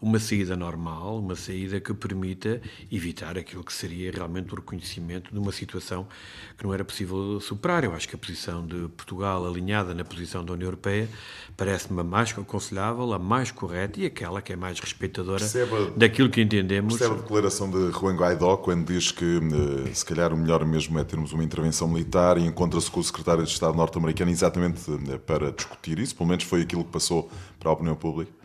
[0.00, 2.60] uma saída normal, uma saída que permita
[2.90, 6.06] evitar aquilo que seria realmente o reconhecimento de uma situação
[6.56, 7.84] que não era possível superar.
[7.84, 11.08] Eu acho que a posição de Portugal, alinhada na posição da União Europeia,
[11.56, 16.30] parece-me a mais aconselhável, a mais correta e aquela que é mais respeitadora percebe, daquilo
[16.30, 16.96] que entendemos.
[16.96, 20.98] Percebe a declaração de Juan Guaidó quando diz que eh, se calhar o melhor mesmo
[20.98, 25.18] é termos uma intervenção militar e encontra-se com o secretário de Estado norte-americano exatamente eh,
[25.18, 28.39] para discutir isso, pelo menos foi aquilo que passou para a opinião pública?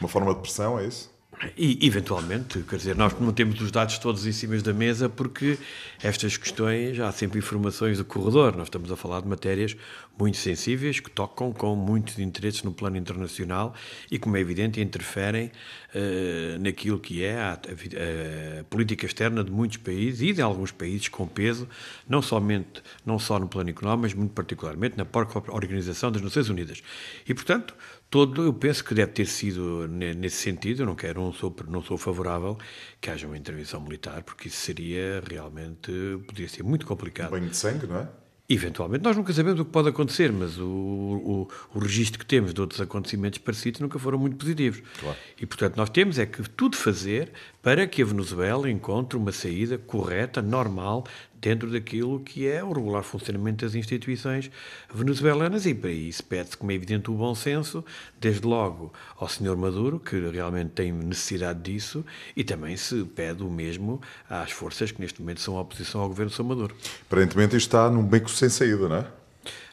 [0.00, 1.10] Uma forma de pressão, é isso?
[1.56, 5.58] E, eventualmente, quer dizer, nós não temos os dados todos em cima da mesa porque
[6.02, 8.54] estas questões, há sempre informações do corredor.
[8.54, 9.74] Nós estamos a falar de matérias
[10.18, 13.74] muito sensíveis que tocam com muitos interesses no plano internacional
[14.10, 15.50] e, como é evidente, interferem
[15.94, 20.72] uh, naquilo que é a, a, a, política externa de muitos países e de alguns
[20.72, 21.66] países com peso,
[22.06, 26.50] não somente, não só no plano económico, mas muito particularmente na própria Organização das Nações
[26.50, 26.82] Unidas.
[27.26, 27.74] E, portanto,
[28.10, 30.82] todo, eu penso que deve ter sido nesse sentido.
[30.82, 32.58] Eu não quero, não sou, não sou favorável
[33.00, 35.92] que haja uma intervenção militar, porque isso seria realmente,
[36.26, 37.28] poderia ser muito complicado.
[37.28, 38.08] Um banho de sangue, não é?
[38.52, 42.52] Eventualmente, nós nunca sabemos o que pode acontecer, mas o, o, o registro que temos
[42.52, 44.82] de outros acontecimentos parecidos nunca foram muito positivos.
[44.98, 45.16] Claro.
[45.40, 47.30] E, portanto, nós temos é que tudo fazer
[47.62, 51.04] para que a Venezuela encontre uma saída correta, normal,
[51.40, 54.50] dentro daquilo que é o regular funcionamento das instituições
[54.92, 57.84] venezuelanas e para isso pede-se, como é evidente, o bom senso,
[58.20, 59.56] desde logo ao Sr.
[59.56, 62.04] Maduro, que realmente tem necessidade disso,
[62.36, 66.08] e também se pede o mesmo às forças que neste momento são a oposição ao
[66.08, 66.44] governo de Sr.
[66.44, 66.76] Maduro.
[67.06, 69.19] Aparentemente está num beco sem saída, não é?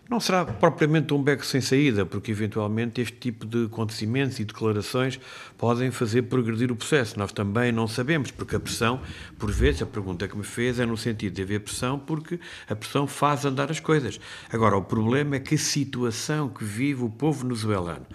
[0.09, 5.19] Não será propriamente um beco sem saída, porque eventualmente este tipo de acontecimentos e declarações
[5.57, 7.19] podem fazer progredir o processo.
[7.19, 9.01] Nós também não sabemos, porque a pressão,
[9.37, 12.39] por vezes, a pergunta que me fez é no sentido de haver pressão, porque
[12.69, 14.17] a pressão faz andar as coisas.
[14.49, 18.05] Agora, o problema é que a situação que vive o povo venezuelano,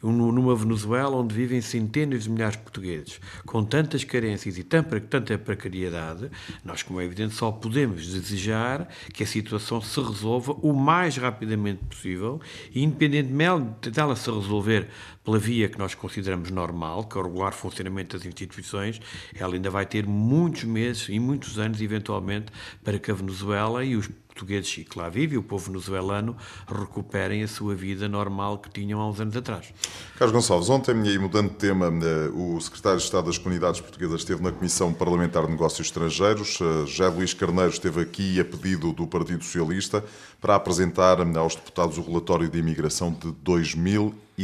[0.00, 6.30] numa Venezuela onde vivem centenas de milhares de portugueses, com tantas carências e tanta precariedade,
[6.64, 11.39] nós, como é evidente, só podemos desejar que a situação se resolva o mais rapidamente
[11.86, 12.40] possível.
[12.74, 14.88] E, independentemente dela se resolver
[15.30, 19.00] pela via que nós consideramos normal, que é o regular funcionamento das instituições,
[19.32, 22.46] ela ainda vai ter muitos meses e muitos anos, eventualmente,
[22.82, 27.48] para que a Venezuela e os portugueses que lá vivem, o povo venezuelano, recuperem a
[27.48, 29.72] sua vida normal que tinham há uns anos atrás.
[30.16, 34.20] Carlos Gonçalves, ontem, e mudando de tema, eh, o secretário de Estado das Comunidades Portuguesas
[34.20, 36.58] esteve na Comissão Parlamentar de Negócios Estrangeiros.
[36.60, 40.04] Eh, José Luís Carneiro esteve aqui a pedido do Partido Socialista
[40.40, 43.30] para apresentar eh, aos deputados o relatório de imigração de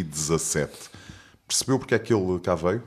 [0.02, 0.90] 2017.
[1.46, 2.82] Percebeu porque é que ele cá veio?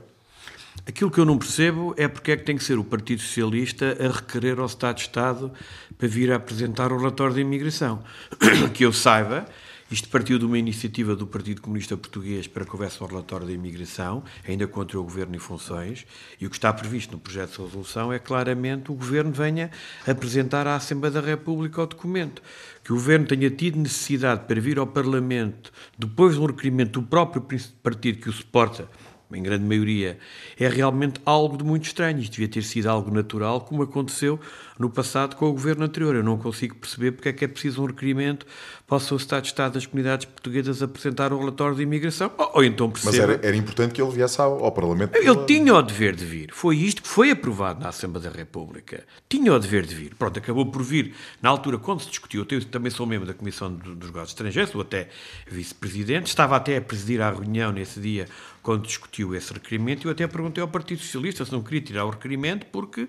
[0.86, 3.96] Aquilo que eu não percebo é porque é que tem que ser o Partido Socialista
[4.00, 5.52] a requerer ao Estado de Estado
[5.98, 8.02] para vir a apresentar o relatório de imigração.
[8.74, 9.46] que eu saiba,
[9.90, 13.52] isto partiu de uma iniciativa do Partido Comunista Português para que houvesse um relatório da
[13.52, 16.06] imigração, ainda contra o Governo em funções,
[16.40, 19.70] e o que está previsto no projeto de resolução é claramente o Governo venha
[20.06, 22.40] apresentar à Assembleia da República o documento.
[22.84, 27.06] Que o Governo tenha tido necessidade para vir ao Parlamento, depois de um requerimento do
[27.06, 27.44] próprio
[27.82, 28.88] partido que o suporta,
[29.32, 30.18] em grande maioria,
[30.58, 32.18] é realmente algo de muito estranho.
[32.20, 34.40] Isto devia ter sido algo natural, como aconteceu
[34.80, 36.16] no passado com o governo anterior.
[36.16, 38.46] Eu não consigo perceber porque é que é preciso um requerimento
[38.86, 42.32] para o Estado de Estado das comunidades portuguesas apresentar o relatório de imigração.
[42.38, 43.12] Ou, ou então perceba...
[43.12, 45.14] Mas era, era, importante que ele viesse ao, ao Parlamento.
[45.14, 45.44] Ele pela...
[45.44, 46.50] tinha o dever de vir.
[46.54, 49.04] Foi isto que foi aprovado na Assembleia da República.
[49.28, 50.14] Tinha o dever de vir.
[50.14, 52.46] Pronto, acabou por vir na altura quando se discutiu.
[52.50, 55.10] Eu também sou membro da Comissão dos Negócios Estrangeiros, sou até
[55.46, 56.28] vice-presidente.
[56.28, 58.26] Estava até a presidir a reunião nesse dia
[58.62, 60.06] quando discutiu esse requerimento.
[60.06, 63.08] Eu até perguntei ao Partido Socialista se não queria tirar o requerimento porque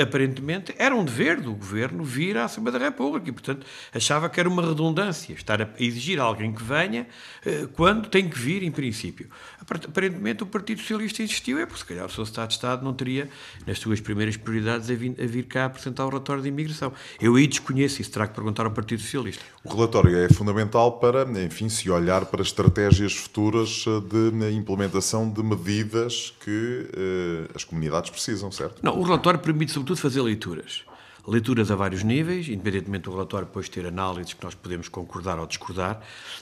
[0.00, 4.38] aparentemente era um dever do governo vir à Assembleia da República e, portanto, achava que
[4.38, 7.06] era uma redundância estar a exigir a alguém que venha
[7.44, 9.28] eh, quando tem que vir, em princípio.
[9.60, 12.92] Aparentemente, o Partido Socialista insistiu, é porque se calhar o seu Estado de Estado não
[12.92, 13.28] teria,
[13.66, 16.92] nas suas primeiras prioridades, a vir, a vir cá apresentar o relatório de imigração.
[17.20, 19.42] Eu aí desconheço isso, terá que perguntar ao Partido Socialista.
[19.64, 25.42] O relatório é fundamental para, enfim, se olhar para estratégias futuras eh, de implementação de
[25.42, 28.80] medidas que uh, as comunidades precisam, certo?
[28.82, 30.84] Não, o relatório permite, sobretudo, fazer leituras
[31.26, 35.46] leituras a vários níveis, independentemente do relatório depois ter análises que nós podemos concordar ou
[35.46, 36.00] discordar,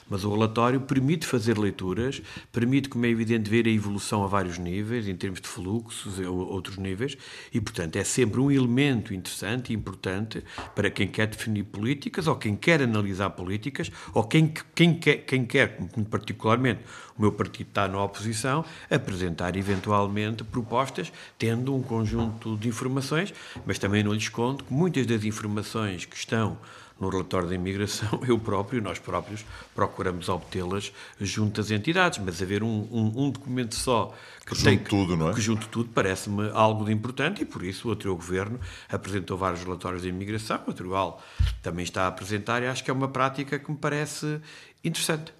[0.09, 4.57] mas o relatório permite fazer leituras, permite, como é evidente, ver a evolução a vários
[4.57, 7.17] níveis, em termos de fluxos ou outros níveis,
[7.53, 10.43] e, portanto, é sempre um elemento interessante e importante
[10.75, 15.45] para quem quer definir políticas, ou quem quer analisar políticas, ou quem, quem, quer, quem
[15.45, 15.77] quer,
[16.09, 16.81] particularmente,
[17.19, 23.33] o meu partido está na oposição, apresentar eventualmente propostas, tendo um conjunto de informações,
[23.65, 26.57] mas também não lhe escondo que muitas das informações que estão
[26.99, 32.63] no relatório da imigração, eu próprio, nós próprios, procuramos obtê-las junto às entidades, mas haver
[32.63, 34.13] um, um, um documento só
[34.45, 35.33] que, que junte tudo, não é?
[35.33, 39.63] Que junte tudo parece-me algo de importante e por isso o anterior governo apresentou vários
[39.63, 41.21] relatórios de imigração, o atual
[41.61, 44.41] também está a apresentar e acho que é uma prática que me parece
[44.83, 45.38] interessante.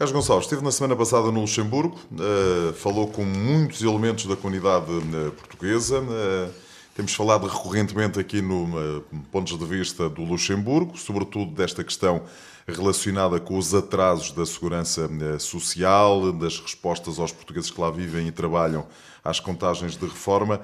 [0.00, 4.90] Carlos Gonçalves, esteve na semana passada no Luxemburgo, uh, falou com muitos elementos da comunidade
[4.90, 6.00] uh, portuguesa.
[6.00, 6.50] Uh,
[6.94, 12.22] temos falado recorrentemente aqui no pontos de vista do Luxemburgo, sobretudo desta questão
[12.66, 15.06] relacionada com os atrasos da segurança
[15.38, 18.86] social, das respostas aos portugueses que lá vivem e trabalham
[19.22, 20.62] às contagens de reforma.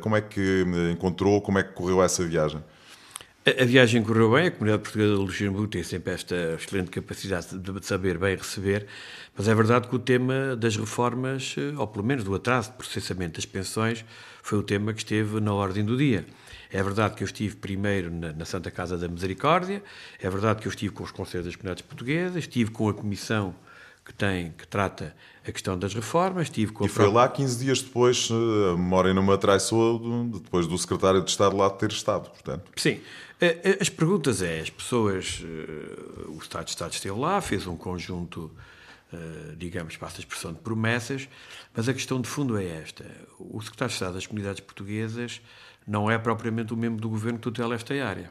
[0.00, 2.60] Como é que encontrou, como é que correu essa viagem?
[3.48, 7.86] A, viagem correu bem, a comunidade portuguesa de Luxemburgo tem sempre esta excelente capacidade de
[7.86, 8.88] saber bem receber,
[9.36, 12.76] mas é verdade que o tema das reformas, eh, ou pelo menos do atraso de
[12.76, 14.04] processamento das pensões,
[14.42, 16.26] foi o tema que esteve na ordem do dia.
[16.72, 19.80] É verdade que eu estive primeiro na, na, Santa Casa da Misericórdia,
[20.20, 23.54] é verdade que eu estive com os Conselhos das Comunidades Portuguesas, estive com a Comissão
[24.06, 27.22] que tem, que trata a questão das reformas, estive com E foi própria...
[27.22, 29.32] lá 15 dias depois, eh, a memória não me
[30.30, 32.70] depois do secretário de Estado lá ter estado, portanto.
[32.76, 33.00] Sim,
[33.40, 35.42] eh, eh, as perguntas é, as pessoas,
[36.28, 38.52] o Estado de Estado esteve lá, fez um conjunto,
[39.56, 41.28] digamos, passa a expressão de promessas,
[41.74, 43.04] mas a questão de fundo é esta.
[43.40, 45.40] O secretário de Estado das Comunidades Portuguesas
[45.84, 48.30] não é propriamente o membro do governo que tutela esta área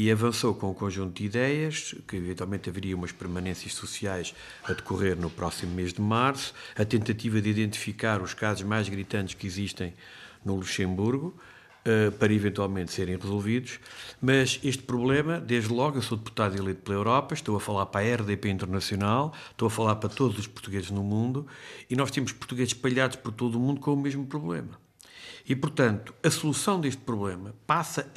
[0.00, 4.32] e avançou com um conjunto de ideias, que eventualmente haveria umas permanências sociais
[4.62, 9.34] a decorrer no próximo mês de março, a tentativa de identificar os casos mais gritantes
[9.34, 9.92] que existem
[10.44, 11.36] no Luxemburgo,
[11.84, 13.80] uh, para eventualmente serem resolvidos,
[14.22, 18.06] mas este problema, desde logo, eu sou deputado eleito pela Europa, estou a falar para
[18.06, 21.44] a RDP Internacional, estou a falar para todos os portugueses no mundo,
[21.90, 24.78] e nós temos portugueses espalhados por todo o mundo com o mesmo problema.
[25.48, 28.10] E, portanto, a solução deste problema passa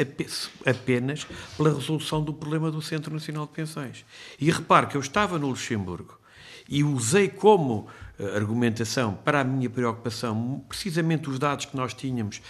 [0.65, 4.05] apenas pela resolução do problema do Centro Nacional de Pensões.
[4.39, 6.19] E repare que eu estava no Luxemburgo
[6.67, 7.87] e usei como
[8.35, 12.41] argumentação para a minha preocupação precisamente os dados que nós tínhamos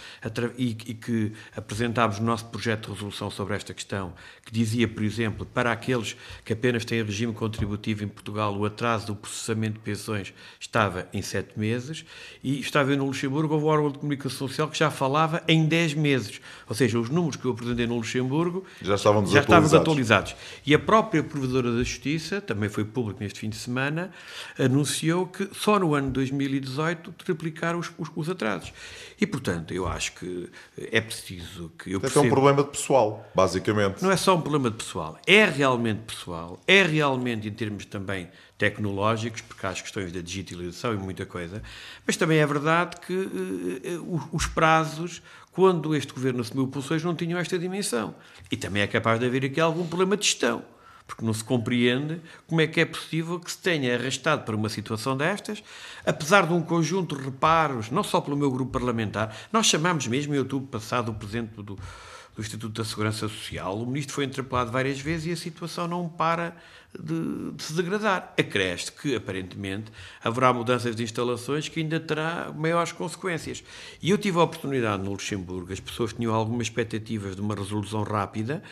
[0.56, 4.12] e, que apresentámos no nosso projeto de resolução sobre esta questão,
[4.44, 9.06] que dizia, por exemplo, para aqueles que apenas têm regime contributivo em Portugal, o atraso
[9.06, 12.04] do processamento de pensões estava em sete meses
[12.42, 15.94] e estava no Luxemburgo, houve um órgão de comunicação social que já falava em dez
[15.94, 16.40] meses.
[16.68, 19.26] Ou seja, os números que eu apresentei no Luxemburgo já estavam.
[19.26, 20.34] Já estavam desatualizados.
[20.66, 24.10] E a própria Provedora da Justiça, também foi público neste fim de semana,
[24.58, 28.72] anunciou que só no ano 2018 triplicaram os, os, os atrasos.
[29.20, 32.24] E, portanto, eu acho que é preciso que eu percebo...
[32.24, 34.02] É um problema de pessoal, basicamente.
[34.02, 38.28] Não é só um problema de pessoal, é realmente pessoal, é realmente em termos também
[38.58, 41.62] tecnológicos, porque há as questões da digitalização e muita coisa,
[42.04, 45.22] mas também é verdade que uh, os prazos,
[45.52, 48.16] quando este governo assumiu pulsões, não tinham esta dimensão.
[48.50, 50.64] E também é capaz de haver aqui algum problema de gestão
[51.06, 54.68] porque não se compreende como é que é possível que se tenha arrastado para uma
[54.68, 55.62] situação destas,
[56.06, 60.34] apesar de um conjunto de reparos, não só pelo meu grupo parlamentar, nós chamámos mesmo
[60.34, 61.78] em outubro passado o Presidente do,
[62.34, 66.08] do Instituto da Segurança Social, o Ministro foi interpelado várias vezes e a situação não
[66.08, 66.56] para
[66.98, 68.34] de, de, se degradar.
[68.38, 69.90] Acresce que, aparentemente,
[70.22, 73.62] haverá mudanças de instalações que ainda terá maiores consequências.
[74.00, 78.02] E eu tive a oportunidade no Luxemburgo, as pessoas tinham algumas expectativas de uma resolução
[78.02, 78.62] rápida,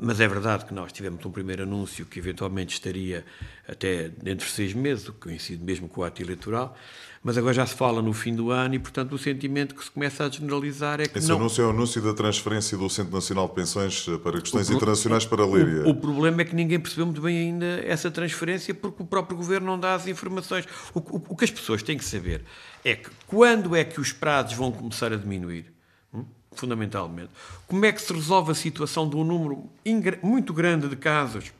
[0.00, 3.24] mas é verdade que nós tivemos um primeiro anúncio que eventualmente estaria
[3.66, 6.76] até dentro de seis meses, o que coincide mesmo com o ato eleitoral,
[7.22, 9.90] mas agora já se fala no fim do ano e, portanto, o sentimento que se
[9.90, 11.18] começa a generalizar é que.
[11.18, 11.36] Esse não...
[11.36, 15.26] anúncio é o anúncio da transferência do Centro Nacional de Pensões para questões o internacionais
[15.26, 15.84] para a Líria.
[15.84, 19.36] O, o, problema é que ninguém percebeu muito bem ainda essa transferência porque o próprio
[19.36, 20.64] governo não dá as informações.
[20.94, 22.44] O, o, o que as pessoas têm que saber
[22.84, 25.66] é que quando é que os prazos vão começar a diminuir?
[26.14, 26.24] Hum?
[26.52, 27.30] Fundamentalmente.
[27.66, 29.68] Como é que se resolve a situação de um número
[30.22, 31.52] muito grande de casos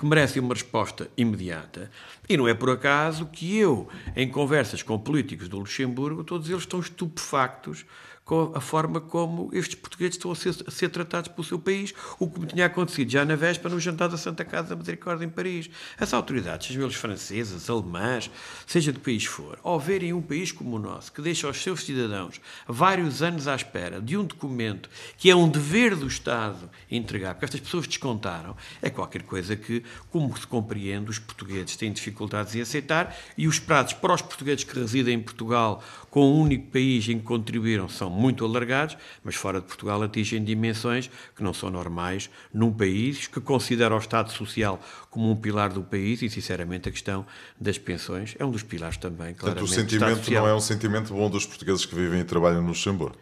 [0.00, 1.90] que merecem uma resposta imediata.
[2.26, 3.86] E não é por acaso que eu,
[4.16, 7.84] em conversas com políticos do Luxemburgo, todos eles estão estupefactos
[8.30, 11.92] com a forma como estes portugueses estão a ser, a ser, tratados pelo seu país,
[12.16, 15.28] o que tinha acontecido já na véspera no jantar da Santa Casa da Misericórdia em
[15.28, 15.68] Paris.
[15.98, 18.30] As autoridades, sejam eles francesas, alemãs,
[18.68, 21.60] seja de que país for, ao verem um país como o nosso, que deixa os
[21.60, 24.88] seus cidadãos vários anos à espera de um documento
[25.18, 29.82] que é um dever do Estado entregar, porque estas pessoas descontaram, é qualquer coisa que,
[30.08, 34.62] como se compreende, os portugueses têm dificuldades em aceitar e os prazos para os portugueses
[34.62, 39.34] que residem em Portugal com um único país em que contribuíram são muito alargados, mas
[39.34, 44.30] fora de Portugal atingem dimensões que não são normais num país que considera o Estado
[44.30, 47.24] Social como um pilar do país e, sinceramente, a questão
[47.58, 49.40] das pensões é um dos pilares também, claramente.
[49.40, 52.68] Portanto, o sentimento não é um sentimento bom dos portugueses que vivem e trabalham no
[52.68, 53.16] Luxemburgo?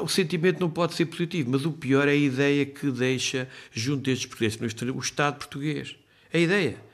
[0.00, 4.02] O sentimento não pode ser positivo, mas o pior é a ideia que deixa, junto
[4.02, 5.96] destes portugueses no estrangeiro, o Estado português.
[6.32, 6.93] É a ideia.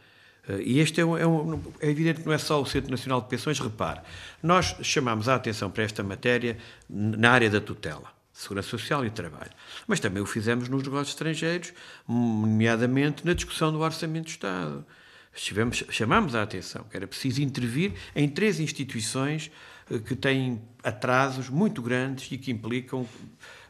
[0.50, 2.90] Eh, e este é, um, é, um, é, evidente que não é só o Centro
[2.90, 3.58] Nacional de Pensões.
[3.60, 4.00] Repare,
[4.42, 8.10] nós chamamos a atenção para esta matéria na área da tutela.
[8.32, 9.50] Segurança Social e Trabalho.
[9.86, 11.72] Mas também o fizemos nos negócios estrangeiros,
[12.08, 14.86] nomeadamente na discussão do Orçamento do Estado.
[15.34, 19.50] Estivemos, chamamos a atenção que era preciso intervir em três instituições
[19.90, 23.06] eh, que têm atrasos muito grandes e que implicam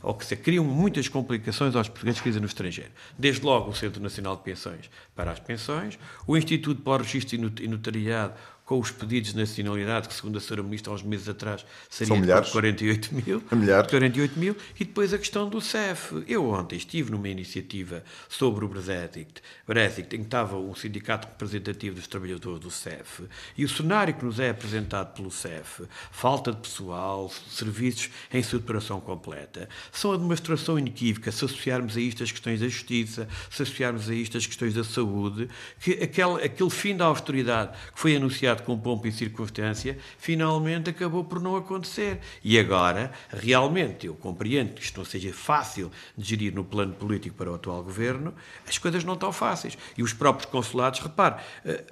[0.03, 2.90] ou que se criam muitas complicações aos portugueses que vivem no estrangeiro.
[3.18, 7.36] Desde logo o Centro Nacional de Pensões para as pensões, o Instituto para o Registro
[7.61, 8.34] e Notariado
[8.71, 10.62] com os pedidos de nacionalidade, que segundo a Sra.
[10.62, 13.43] Ministra, há uns meses atrás, seria de 48 mil.
[13.51, 13.91] Milhares.
[13.91, 14.57] 48 mil.
[14.79, 16.23] E depois a questão do CEF.
[16.29, 21.97] Eu ontem estive numa iniciativa sobre o Brexit, Brexit em que estava um sindicato representativo
[21.97, 23.25] dos trabalhadores do CEF,
[23.59, 29.01] e o cenário que nos é apresentado pelo CEF, falta de pessoal, serviços em saturação
[29.01, 34.09] completa, são a demonstração inequívoca, se associarmos a isto as questões da justiça, se associarmos
[34.09, 35.49] a isto as questões da saúde,
[35.81, 41.25] que aquele, aquele fim da austeridade que foi anunciado com pompa e circunstância, finalmente acabou
[41.25, 42.21] por não acontecer.
[42.43, 47.37] E agora, realmente, eu compreendo que isto não seja fácil de gerir no plano político
[47.37, 48.35] para o atual governo,
[48.69, 49.77] as coisas não estão fáceis.
[49.97, 51.85] E os próprios consulados, repare, eh,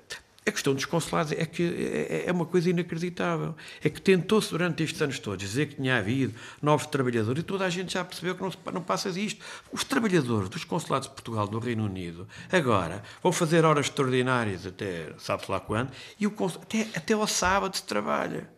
[0.49, 3.55] a questão dos consulados é que é, é uma coisa inacreditável.
[3.83, 7.65] É que tentou-se durante estes anos todos dizer que tinha havido novos trabalhadores e toda
[7.65, 9.45] a gente já percebeu que não, não passa isto.
[9.73, 15.13] Os trabalhadores dos consulados de Portugal no Reino Unido agora vão fazer horas extraordinárias até
[15.19, 18.49] sabe-se lá quando e o, até, até ao sábado se trabalha.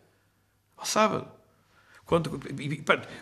[0.77, 1.40] Ao sábado.
[2.11, 2.41] Quando,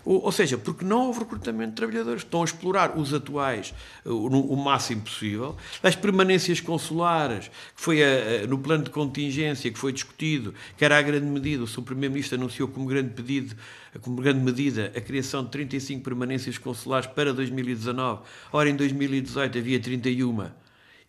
[0.03, 2.23] ou, seja, porque não houve recrutamento de trabalhadores.
[2.23, 3.71] Estão a explorar os atuais
[4.03, 5.55] o, o máximo possível.
[5.83, 8.07] As permanências consulares, que foi a,
[8.45, 11.83] a, no plano de contingência que foi discutido, que era a grande medida, o seu
[11.83, 13.55] Primeiro-Ministro anunciou como grande pedido,
[14.01, 18.21] como grande medida, a criação de 35 permanências consulares para 2019.
[18.51, 20.49] Ora, em 2018 havia 31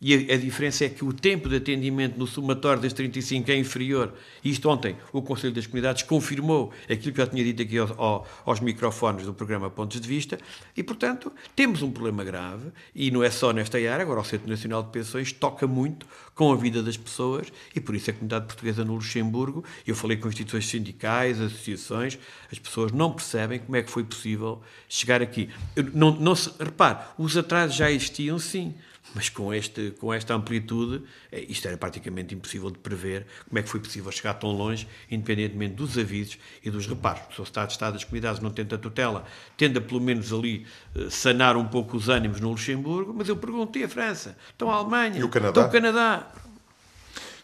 [0.01, 3.57] e a, a, diferença é que o tempo de atendimento no somatório das 35 é
[3.57, 4.15] inferior.
[4.43, 8.29] Isto ontem o Conselho das Comunidades confirmou aquilo que eu tinha dito aqui ao, ao,
[8.47, 10.39] aos microfones do programa Pontos de Vista,
[10.75, 14.49] e portanto temos um problema grave, e não é só nesta área, agora o Centro
[14.49, 18.47] Nacional de Pensões toca muito com a vida das pessoas, e por isso a comunidade
[18.47, 22.19] portuguesa no Luxemburgo, eu falei com instituições sindicais, associações,
[22.51, 25.51] as pessoas não percebem como é que foi possível chegar aqui.
[25.93, 28.75] Não, não se, repare, os atrasos já existiam sim,
[29.15, 33.63] mas com, este, com esta amplitude, é, isto era praticamente impossível de prever como é
[33.63, 37.23] que foi possível chegar tão longe, independentemente dos avisos e dos reparos.
[37.35, 39.25] Se o Estado de Estado das Comunidades não tenta tutela,
[39.57, 43.85] tenda pelo menos ali eh, sanar um pouco os ânimos no Luxemburgo, mas eu perguntei
[43.85, 45.49] a França, estão a Alemanha, e o Canadá?
[45.49, 46.33] estão o Canadá.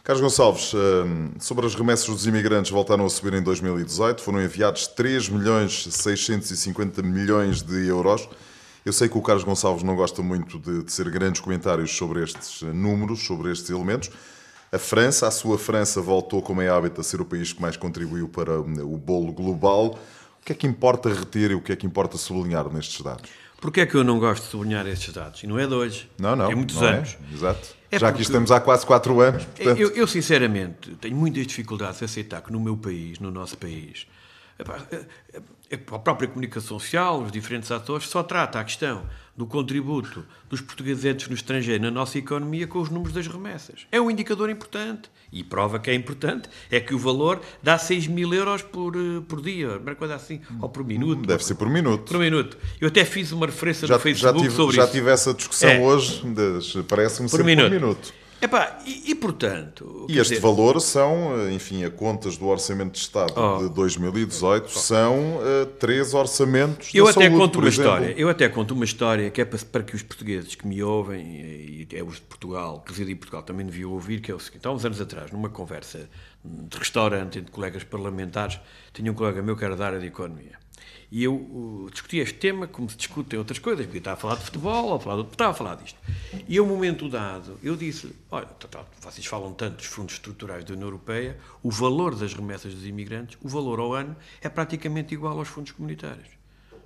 [0.03, 4.87] Carlos Gonçalves, eh, sobre as remessas dos imigrantes voltaram a subir em 2018, foram enviados
[4.87, 8.29] 3 milhões 650 milhões de euros.
[8.87, 12.63] Eu sei que o Carlos Gonçalves não gosta muito de, ser grandes comentários sobre estes
[12.63, 14.09] eh, números, sobre estes elementos.
[14.71, 17.75] A França, a sua França, voltou, como é hábito, a ser o país que mais
[17.75, 19.99] contribuiu para eh, o bolo global.
[20.41, 23.29] O que é que importa reter e o que é que importa sublinhar nestes dados?
[23.59, 25.43] Porquê é que eu não gosto de sublinhar estes dados?
[25.43, 26.09] E não é de hoje.
[26.17, 26.49] Não, não.
[26.49, 26.93] É muitos não é.
[26.93, 27.17] anos.
[27.29, 27.33] É.
[27.35, 27.75] Exato.
[27.91, 29.43] É Já que estamos há quase quatro anos.
[29.43, 29.81] Portanto...
[29.81, 34.07] Eu, eu, sinceramente, tenho muitas dificuldades em aceitar que no meu país, no nosso país,
[35.71, 39.03] a própria comunicação social, os diferentes atores, só trata a questão
[39.35, 43.85] do contributo dos portugueses no estrangeiro na nossa economia com os números das remessas.
[43.91, 45.09] É um indicador importante.
[45.31, 49.21] E prova que é importante é que o valor dá 6 mil euros por, eh,
[49.27, 51.27] por dia, uma coisa assim, ou por minuto.
[51.27, 52.11] Deve ser por minuto.
[52.11, 52.57] Por minuto.
[52.79, 54.93] Eu até fiz uma referência já, no Facebook já tive, sobre já isso.
[54.93, 55.79] Já tive essa discussão é.
[55.81, 56.23] hoje,
[56.87, 57.69] parece-me ser minuto.
[57.69, 58.13] por minuto.
[58.41, 60.05] Epá, e, e portanto.
[60.07, 60.41] E este dizer...
[60.41, 63.63] valor são, eh, enfim, a contas do Orçamento de Estado oh.
[63.63, 64.69] de 2018 oh.
[64.69, 66.93] são uh, três orçamentos.
[66.93, 67.91] Eu até saúde, conto uma exemplo.
[67.91, 68.13] história.
[68.17, 71.25] Eu até conto uma história que é para, para, que os portugueses que me ouvem,
[71.25, 74.39] e é os de Portugal, que residem em Portugal, também deviam ouvir, que é o
[74.39, 76.07] seguinte: há uns anos atrás, numa conversa
[76.45, 78.59] de restaurante entre colegas parlamentares,
[78.93, 80.57] tinha um colega meu que era da área de economia.
[81.09, 84.35] E eu uh, discuti este tema como se discutem outras coisas, porque estava a falar
[84.35, 85.97] de futebol, ou a falar de, estava a falar disto.
[86.47, 90.15] E a um momento dado, eu disse: Olha, tá, tá, vocês falam tanto dos fundos
[90.15, 94.49] estruturais da União Europeia, o valor das remessas dos imigrantes, o valor ao ano, é
[94.49, 96.37] praticamente igual aos fundos comunitários.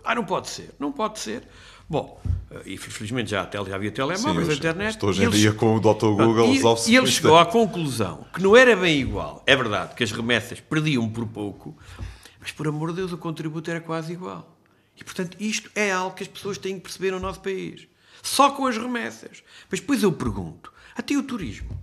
[0.03, 1.43] Ah, não pode ser, não pode ser.
[1.89, 2.21] Bom,
[2.65, 4.91] e infelizmente já, já havia telemóveis, Sim, internet.
[4.91, 6.05] Estou hoje em dia com o Dr.
[6.05, 9.43] Google E, e ele chegou à conclusão que não era bem igual.
[9.45, 11.75] É verdade que as remessas perdiam por pouco,
[12.41, 14.57] mas, por amor de Deus, o contributo era quase igual.
[14.97, 17.87] E, portanto, isto é algo que as pessoas têm que perceber no nosso país.
[18.23, 19.43] Só com as remessas.
[19.69, 21.79] Mas depois eu pergunto, até o turismo,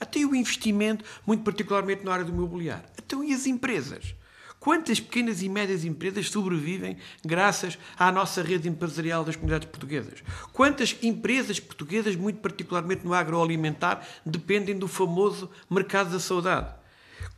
[0.00, 4.14] até o investimento, muito particularmente na área do imobiliário, até e as empresas?
[4.58, 10.22] Quantas pequenas e médias empresas sobrevivem graças à nossa rede empresarial das comunidades portuguesas?
[10.52, 16.81] Quantas empresas portuguesas, muito particularmente no agroalimentar, dependem do famoso mercado da saudade?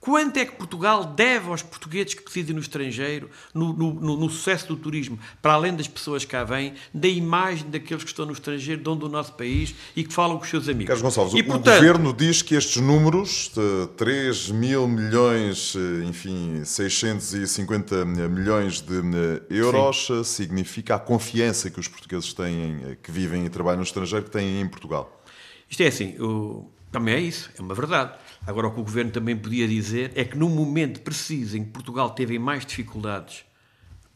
[0.01, 4.69] Quanto é que Portugal deve aos portugueses que residem no estrangeiro, no, no, no, sucesso
[4.69, 8.33] do turismo, para além das pessoas que cá vêm, da imagem daqueles que estão no
[8.33, 10.89] estrangeiro, dão do nosso país e que falam com os seus amigos?
[10.89, 15.75] Carlos Gonçalves, e, o portanto, governo diz que estes números, de 3 mil milhões,
[16.07, 19.03] enfim, 650 milhões de
[19.51, 20.25] euros, sim.
[20.25, 24.61] significa a confiança que os portugueses têm, que vivem e trabalham no estrangeiro, que têm
[24.61, 25.23] em Portugal.
[25.69, 26.71] Isto é assim, o...
[26.93, 28.13] também é isso, é uma verdade.
[28.47, 31.71] Agora, o que o governo também podia dizer é que, num momento preciso em que
[31.71, 33.45] Portugal teve mais dificuldades,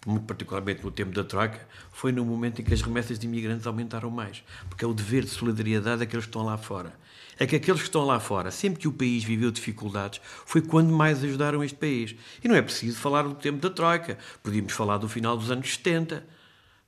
[0.06, 3.66] muito particularmente no tempo da Troika, foi no momento em que as remessas de imigrantes
[3.66, 4.44] aumentaram mais.
[4.68, 6.92] Porque é o dever de solidariedade daqueles que estão lá fora.
[7.38, 10.92] É que aqueles que estão lá fora, sempre que o país viveu dificuldades, foi quando
[10.92, 12.14] mais ajudaram este país.
[12.44, 14.18] E não é preciso falar do tempo da Troika.
[14.42, 16.22] Podíamos falar do final dos anos 70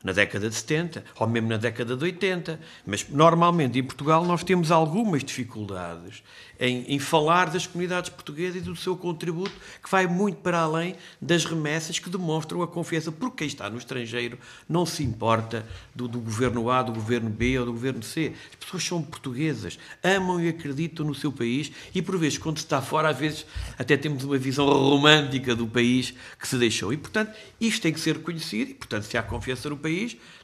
[0.03, 2.61] na década de 70 ou mesmo na década de 80.
[2.87, 6.23] Mas normalmente em Portugal nós temos algumas dificuldades
[6.61, 10.95] em, em, falar das comunidades portuguesas e do seu contributo, que vai muito para além
[11.21, 14.39] das remessas que demonstram a confiança, porque quem está no estrangeiro
[14.69, 18.35] não se importa do, do governo A, do governo B ou do governo C.
[18.51, 22.65] As pessoas são portuguesas, amam e acreditam no seu país e, por vezes, quando se
[22.65, 23.47] está fora, às vezes
[23.79, 26.93] até temos uma visão romântica do país que se deixou.
[26.93, 29.90] E, portanto, isto tem que ser reconhecido e, portanto, se há confiança no país,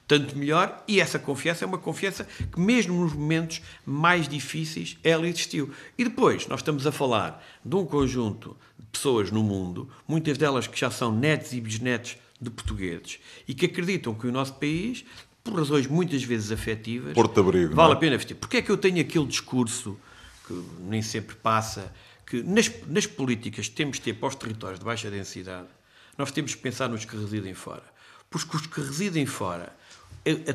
[0.06, 5.26] tanto melhor, e essa confiança é uma confiança que, mesmo nos momentos mais difíceis, ela
[5.26, 5.70] existiu.
[5.98, 10.66] E depois, nós estamos a falar de um conjunto de pessoas no mundo, muitas delas
[10.66, 13.18] que já são netos e bisnetos de portugueses,
[13.48, 15.04] e que acreditam que o nosso país,
[15.42, 17.96] por razões muitas vezes afetivas, Porto Abrigo, vale é?
[17.96, 18.34] a pena vestir.
[18.34, 19.98] Porquê é que eu tenho aquele discurso
[20.46, 21.92] que nem sempre passa,
[22.24, 25.68] que nas, nas políticas que temos de ter para os territórios de baixa densidade,
[26.16, 27.95] nós temos que pensar nos que residem fora.
[28.30, 29.74] Porque os que residem fora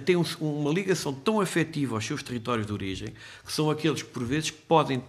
[0.05, 3.13] têm uma ligação tão afetiva aos seus territórios de origem
[3.45, 5.01] que são aqueles que, por vezes, podem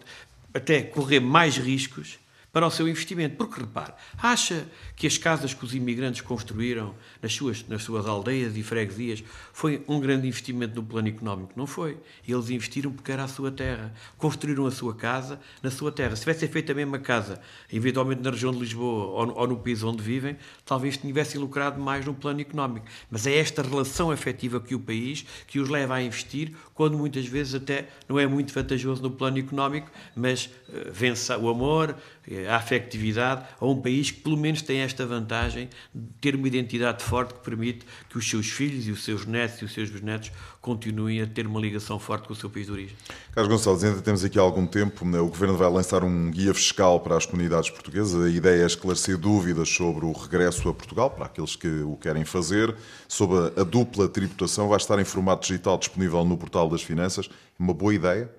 [0.55, 2.19] até correr mais riscos
[2.53, 3.37] para o seu investimento.
[3.37, 8.57] Porque, repare, acha que as casas que os imigrantes construíram nas suas, nas suas aldeias
[8.57, 11.53] e freguesias foi um grande investimento no plano económico?
[11.57, 11.99] Não foi.
[12.27, 13.93] Eles investiram porque era a sua terra.
[14.19, 16.15] Construíram a sua casa na sua terra.
[16.15, 17.41] Se tivessem feito a mesma casa,
[17.73, 22.05] eventualmente na região de Lisboa ou, ou no país onde vivem, talvez tivessem lucrado mais
[22.05, 22.87] no plano económico.
[23.11, 27.27] Mas é esta relação afetiva que o país que os leva a investir, quando muitas
[27.27, 31.97] vezes até não é muito vantajoso no plano económico, mas uh, vence o amor,
[32.29, 36.47] eh, a afectividade a um país que pelo menos tem esta vantagem de ter uma
[36.47, 39.90] identidade forte que permite que os seus filhos e os seus netos e os seus
[39.90, 40.30] bisnetos
[40.61, 42.97] continuem a ter uma ligação forte com o seu país de origem.
[43.32, 45.05] Carlos Gonçalves, ainda temos aqui algum tempo.
[45.05, 45.18] Né?
[45.18, 48.24] O Governo vai lançar um guia fiscal para as comunidades portuguesas.
[48.24, 52.24] A ideia é esclarecer dúvidas sobre o regresso a Portugal, para aqueles que o querem
[52.24, 52.74] fazer,
[53.09, 54.68] sobre a dupla tributação.
[54.68, 57.28] Vai estar em formato digital disponível no Portal das Finanças.
[57.59, 58.30] Uma boa ideia?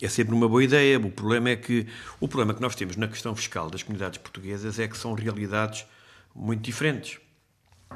[0.00, 0.98] É sempre uma boa ideia.
[0.98, 1.86] O problema é que
[2.20, 5.86] o problema que nós temos na questão fiscal das comunidades portuguesas é que são realidades
[6.34, 7.18] muito diferentes.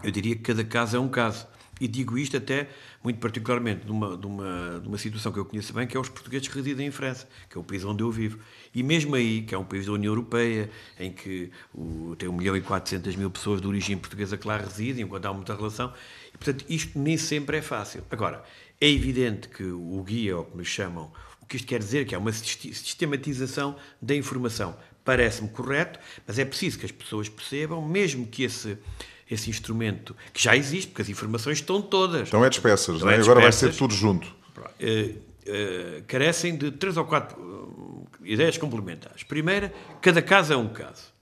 [0.02, 1.46] Eu diria que cada caso é um caso.
[1.80, 2.68] E digo isto até
[3.02, 6.00] muito particularmente de uma, de, uma, de uma situação que eu conheço bem, que é
[6.00, 8.38] os portugueses que residem em França, que é o país onde eu vivo.
[8.74, 12.32] E mesmo aí, que é um país da União Europeia, em que o, tem 1
[12.34, 15.92] milhão e 400 mil pessoas de origem portuguesa que lá residem, enquanto há muita relação,
[16.34, 18.04] e portanto isto nem sempre é fácil.
[18.10, 18.44] Agora,
[18.78, 21.10] é evidente que o guia, ou como lhe chamam,
[21.50, 24.76] que isto quer dizer que é uma sistematização da informação.
[25.04, 28.78] Parece-me correto, mas é preciso que as pessoas percebam, mesmo que esse,
[29.28, 32.28] esse instrumento, que já existe, porque as informações estão todas.
[32.28, 33.16] Então é de peças, não é?
[33.16, 34.28] agora vai ser tudo junto.
[34.28, 39.24] Uh, uh, carecem de três ou quatro uh, ideias complementares.
[39.24, 41.12] Primeira, cada caso é um caso.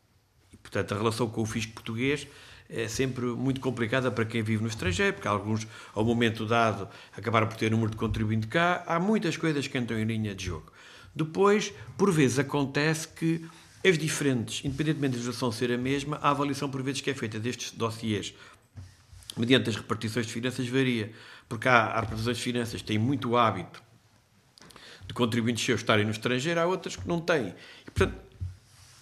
[0.52, 2.28] E, portanto, a relação com o fisco português
[2.68, 7.46] é sempre muito complicada para quem vive no estrangeiro, porque alguns, ao momento dado, acabaram
[7.46, 8.84] por ter número de contribuinte cá.
[8.86, 10.70] Há muitas coisas que entram em linha de jogo.
[11.14, 13.44] Depois, por vezes, acontece que
[13.86, 17.38] as diferentes, independentemente da legislação ser a mesma, a avaliação, por vezes, que é feita
[17.38, 18.34] destes dossiês
[19.38, 21.12] mediante as repartições de finanças varia,
[21.48, 23.82] porque há, há repartições de finanças que têm muito hábito
[25.06, 27.54] de contribuintes seus estarem no estrangeiro, há outras que não têm.
[27.86, 28.18] E, portanto,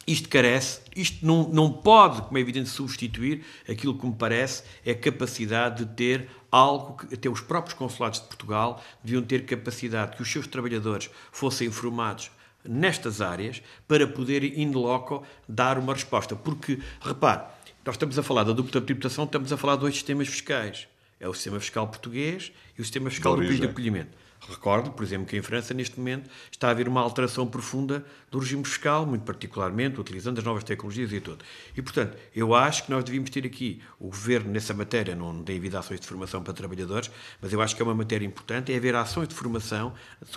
[0.07, 4.93] isto carece, isto não, não pode, como é evidente, substituir aquilo que me parece é
[4.93, 10.17] a capacidade de ter algo que até os próprios consulados de Portugal deviam ter capacidade
[10.17, 12.31] que os seus trabalhadores fossem informados
[12.65, 16.37] nestas áreas para poder, in loco, dar uma resposta.
[16.37, 17.43] Porque, repare,
[17.85, 20.87] nós estamos a falar da dupla tributação, estamos a falar de dois sistemas fiscais.
[21.19, 24.11] É o sistema fiscal português e o sistema fiscal do país de acolhimento.
[24.49, 28.05] Recordo, por exemplo, que em França, neste momento, está a haver uma alteração profunda
[28.37, 31.43] do regime fiscal, muito particularmente utilizando as novas tecnologias e tudo.
[31.75, 35.57] E, portanto, eu acho que nós devíamos ter aqui, o governo nessa matéria não tem
[35.57, 37.11] havido ações de formação para trabalhadores,
[37.41, 39.95] mas eu acho que é uma matéria importante, é haver ações de formação.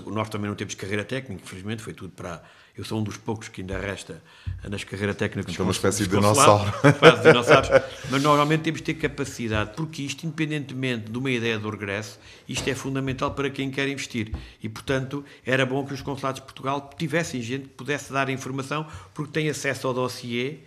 [0.07, 2.41] Nós também não temos carreira técnica, infelizmente, foi tudo para
[2.79, 4.23] eu sou um dos poucos que ainda resta
[4.63, 5.53] nas carreiras técnicas.
[5.53, 6.71] Então, uma espécie de dinossauro.
[6.97, 7.69] Quase dinossauros.
[8.09, 12.69] Mas normalmente temos de ter capacidade, porque isto, independentemente de uma ideia do regresso, isto
[12.69, 14.31] é fundamental para quem quer investir.
[14.63, 18.31] E, portanto, era bom que os consulados de Portugal tivessem gente que pudesse dar a
[18.31, 20.59] informação, porque tem acesso ao dossiê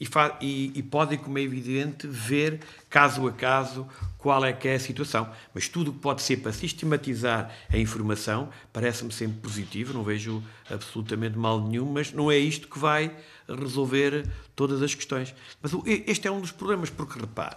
[0.00, 0.06] e,
[0.40, 5.28] e, e como é evidente, ver caso a caso qual é que é a situação.
[5.52, 10.42] Mas tudo o que pode ser para sistematizar a informação parece-me sempre positivo, não vejo
[10.70, 13.14] absolutamente mal nenhum, mas não é isto que vai
[13.48, 15.34] resolver todas as questões.
[15.60, 15.72] Mas
[16.06, 17.56] este é um dos problemas, porque repare,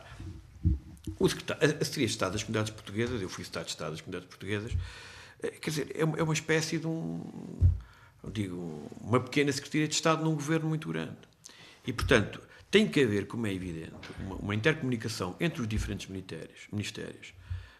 [1.19, 4.29] o a Secretaria de Estado das Comunidades Portuguesas, eu fui Secretário de Estado das Comunidades
[4.29, 4.71] Portuguesas,
[5.43, 7.21] eh, quer dizer, é uma espécie de um,
[8.29, 11.17] digo, uma pequena Secretaria de Estado num governo muito grande.
[11.85, 16.67] E, portanto, tem que haver, como é evidente, uma, uma intercomunicação entre os diferentes ministérios,
[16.71, 17.33] ministérios.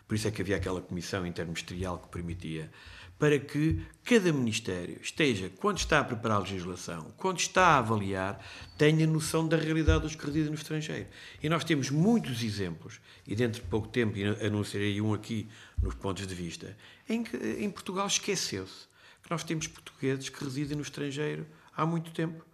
[0.08, 2.70] Por isso é que havia aquela comissão interministerial que permitia
[3.22, 8.44] para que cada ministério esteja, quando está a preparar a legislação, quando está a avaliar,
[8.80, 11.08] tenha noção da realidade dos que residem no estrangeiro.
[11.42, 15.48] E nós temos muitos exemplos, e dentro de pouco tempo anunciarei um aqui
[15.80, 16.76] nos pontos de vista,
[17.08, 18.91] em que em Portugal esqueceu-se que
[19.32, 22.46] nós temos portugueses que residem no estrangeiro há muito tempo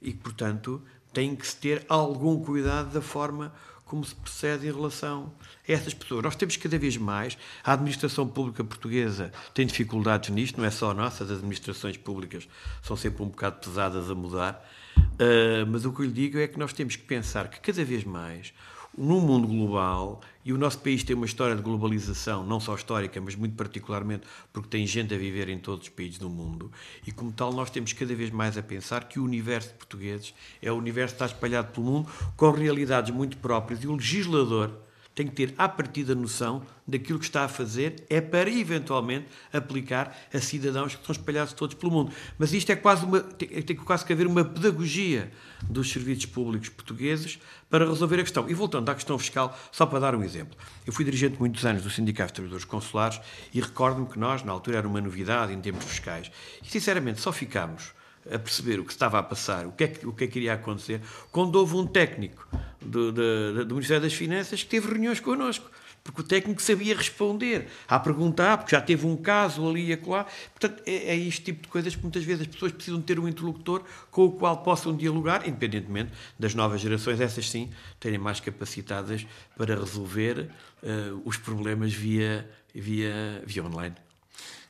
[0.00, 3.54] e portanto, tem que se ter algum cuidado da forma
[3.84, 5.30] como se procede em relação
[5.68, 6.22] a essas pessoas.
[6.22, 10.90] Nós temos cada vez mais, a administração pública portuguesa tem dificuldades nisto, não é só
[10.90, 12.48] a nossa, as administrações públicas
[12.82, 14.66] são sempre um bocado pesadas a mudar,
[14.96, 17.84] uh, mas o que eu lhe digo é que nós temos que pensar que cada
[17.84, 18.54] vez mais
[18.96, 23.20] num mundo global, e o nosso país tem uma história de globalização, não só histórica,
[23.20, 26.70] mas muito particularmente porque tem gente a viver em todos os países do mundo,
[27.06, 30.34] e como tal nós temos cada vez mais a pensar que o universo de portugueses
[30.60, 34.70] é o universo que está espalhado pelo mundo, com realidades muito próprias, e o legislador
[35.14, 40.16] tem que ter à partida noção daquilo que está a fazer é para eventualmente aplicar
[40.32, 42.12] a cidadãos que estão espalhados todos pelo mundo.
[42.38, 45.30] Mas isto é quase uma tem, tem quase que haver uma pedagogia
[45.62, 47.38] dos serviços públicos portugueses
[47.68, 48.48] para resolver a questão.
[48.48, 50.56] E voltando à questão fiscal, só para dar um exemplo.
[50.86, 53.20] Eu fui dirigente muitos anos do Sindicato de Trabalhadores Consulares
[53.52, 56.30] e recordo-me que nós, na altura, era uma novidade em termos fiscais.
[56.62, 57.92] E, sinceramente, só ficámos
[58.30, 60.38] a perceber o que estava a passar, o que é que, o que, é que
[60.38, 61.00] iria acontecer,
[61.30, 62.48] quando houve um técnico
[62.80, 65.70] do, do, do Ministério das Finanças que teve reuniões connosco
[66.04, 70.26] porque o técnico sabia responder à pergunta porque já teve um caso ali e acolá.
[70.58, 73.28] Portanto, é, é este tipo de coisas que muitas vezes as pessoas precisam ter um
[73.28, 77.70] interlocutor com o qual possam dialogar, independentemente das novas gerações, essas sim,
[78.00, 79.24] terem mais capacitadas
[79.56, 80.50] para resolver
[80.82, 83.94] uh, os problemas via, via, via online.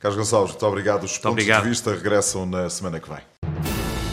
[0.00, 1.05] Carlos Gonçalves, muito obrigado.
[1.05, 1.62] Os muito pontos obrigado.
[1.62, 3.32] de vista regressam na semana que vem.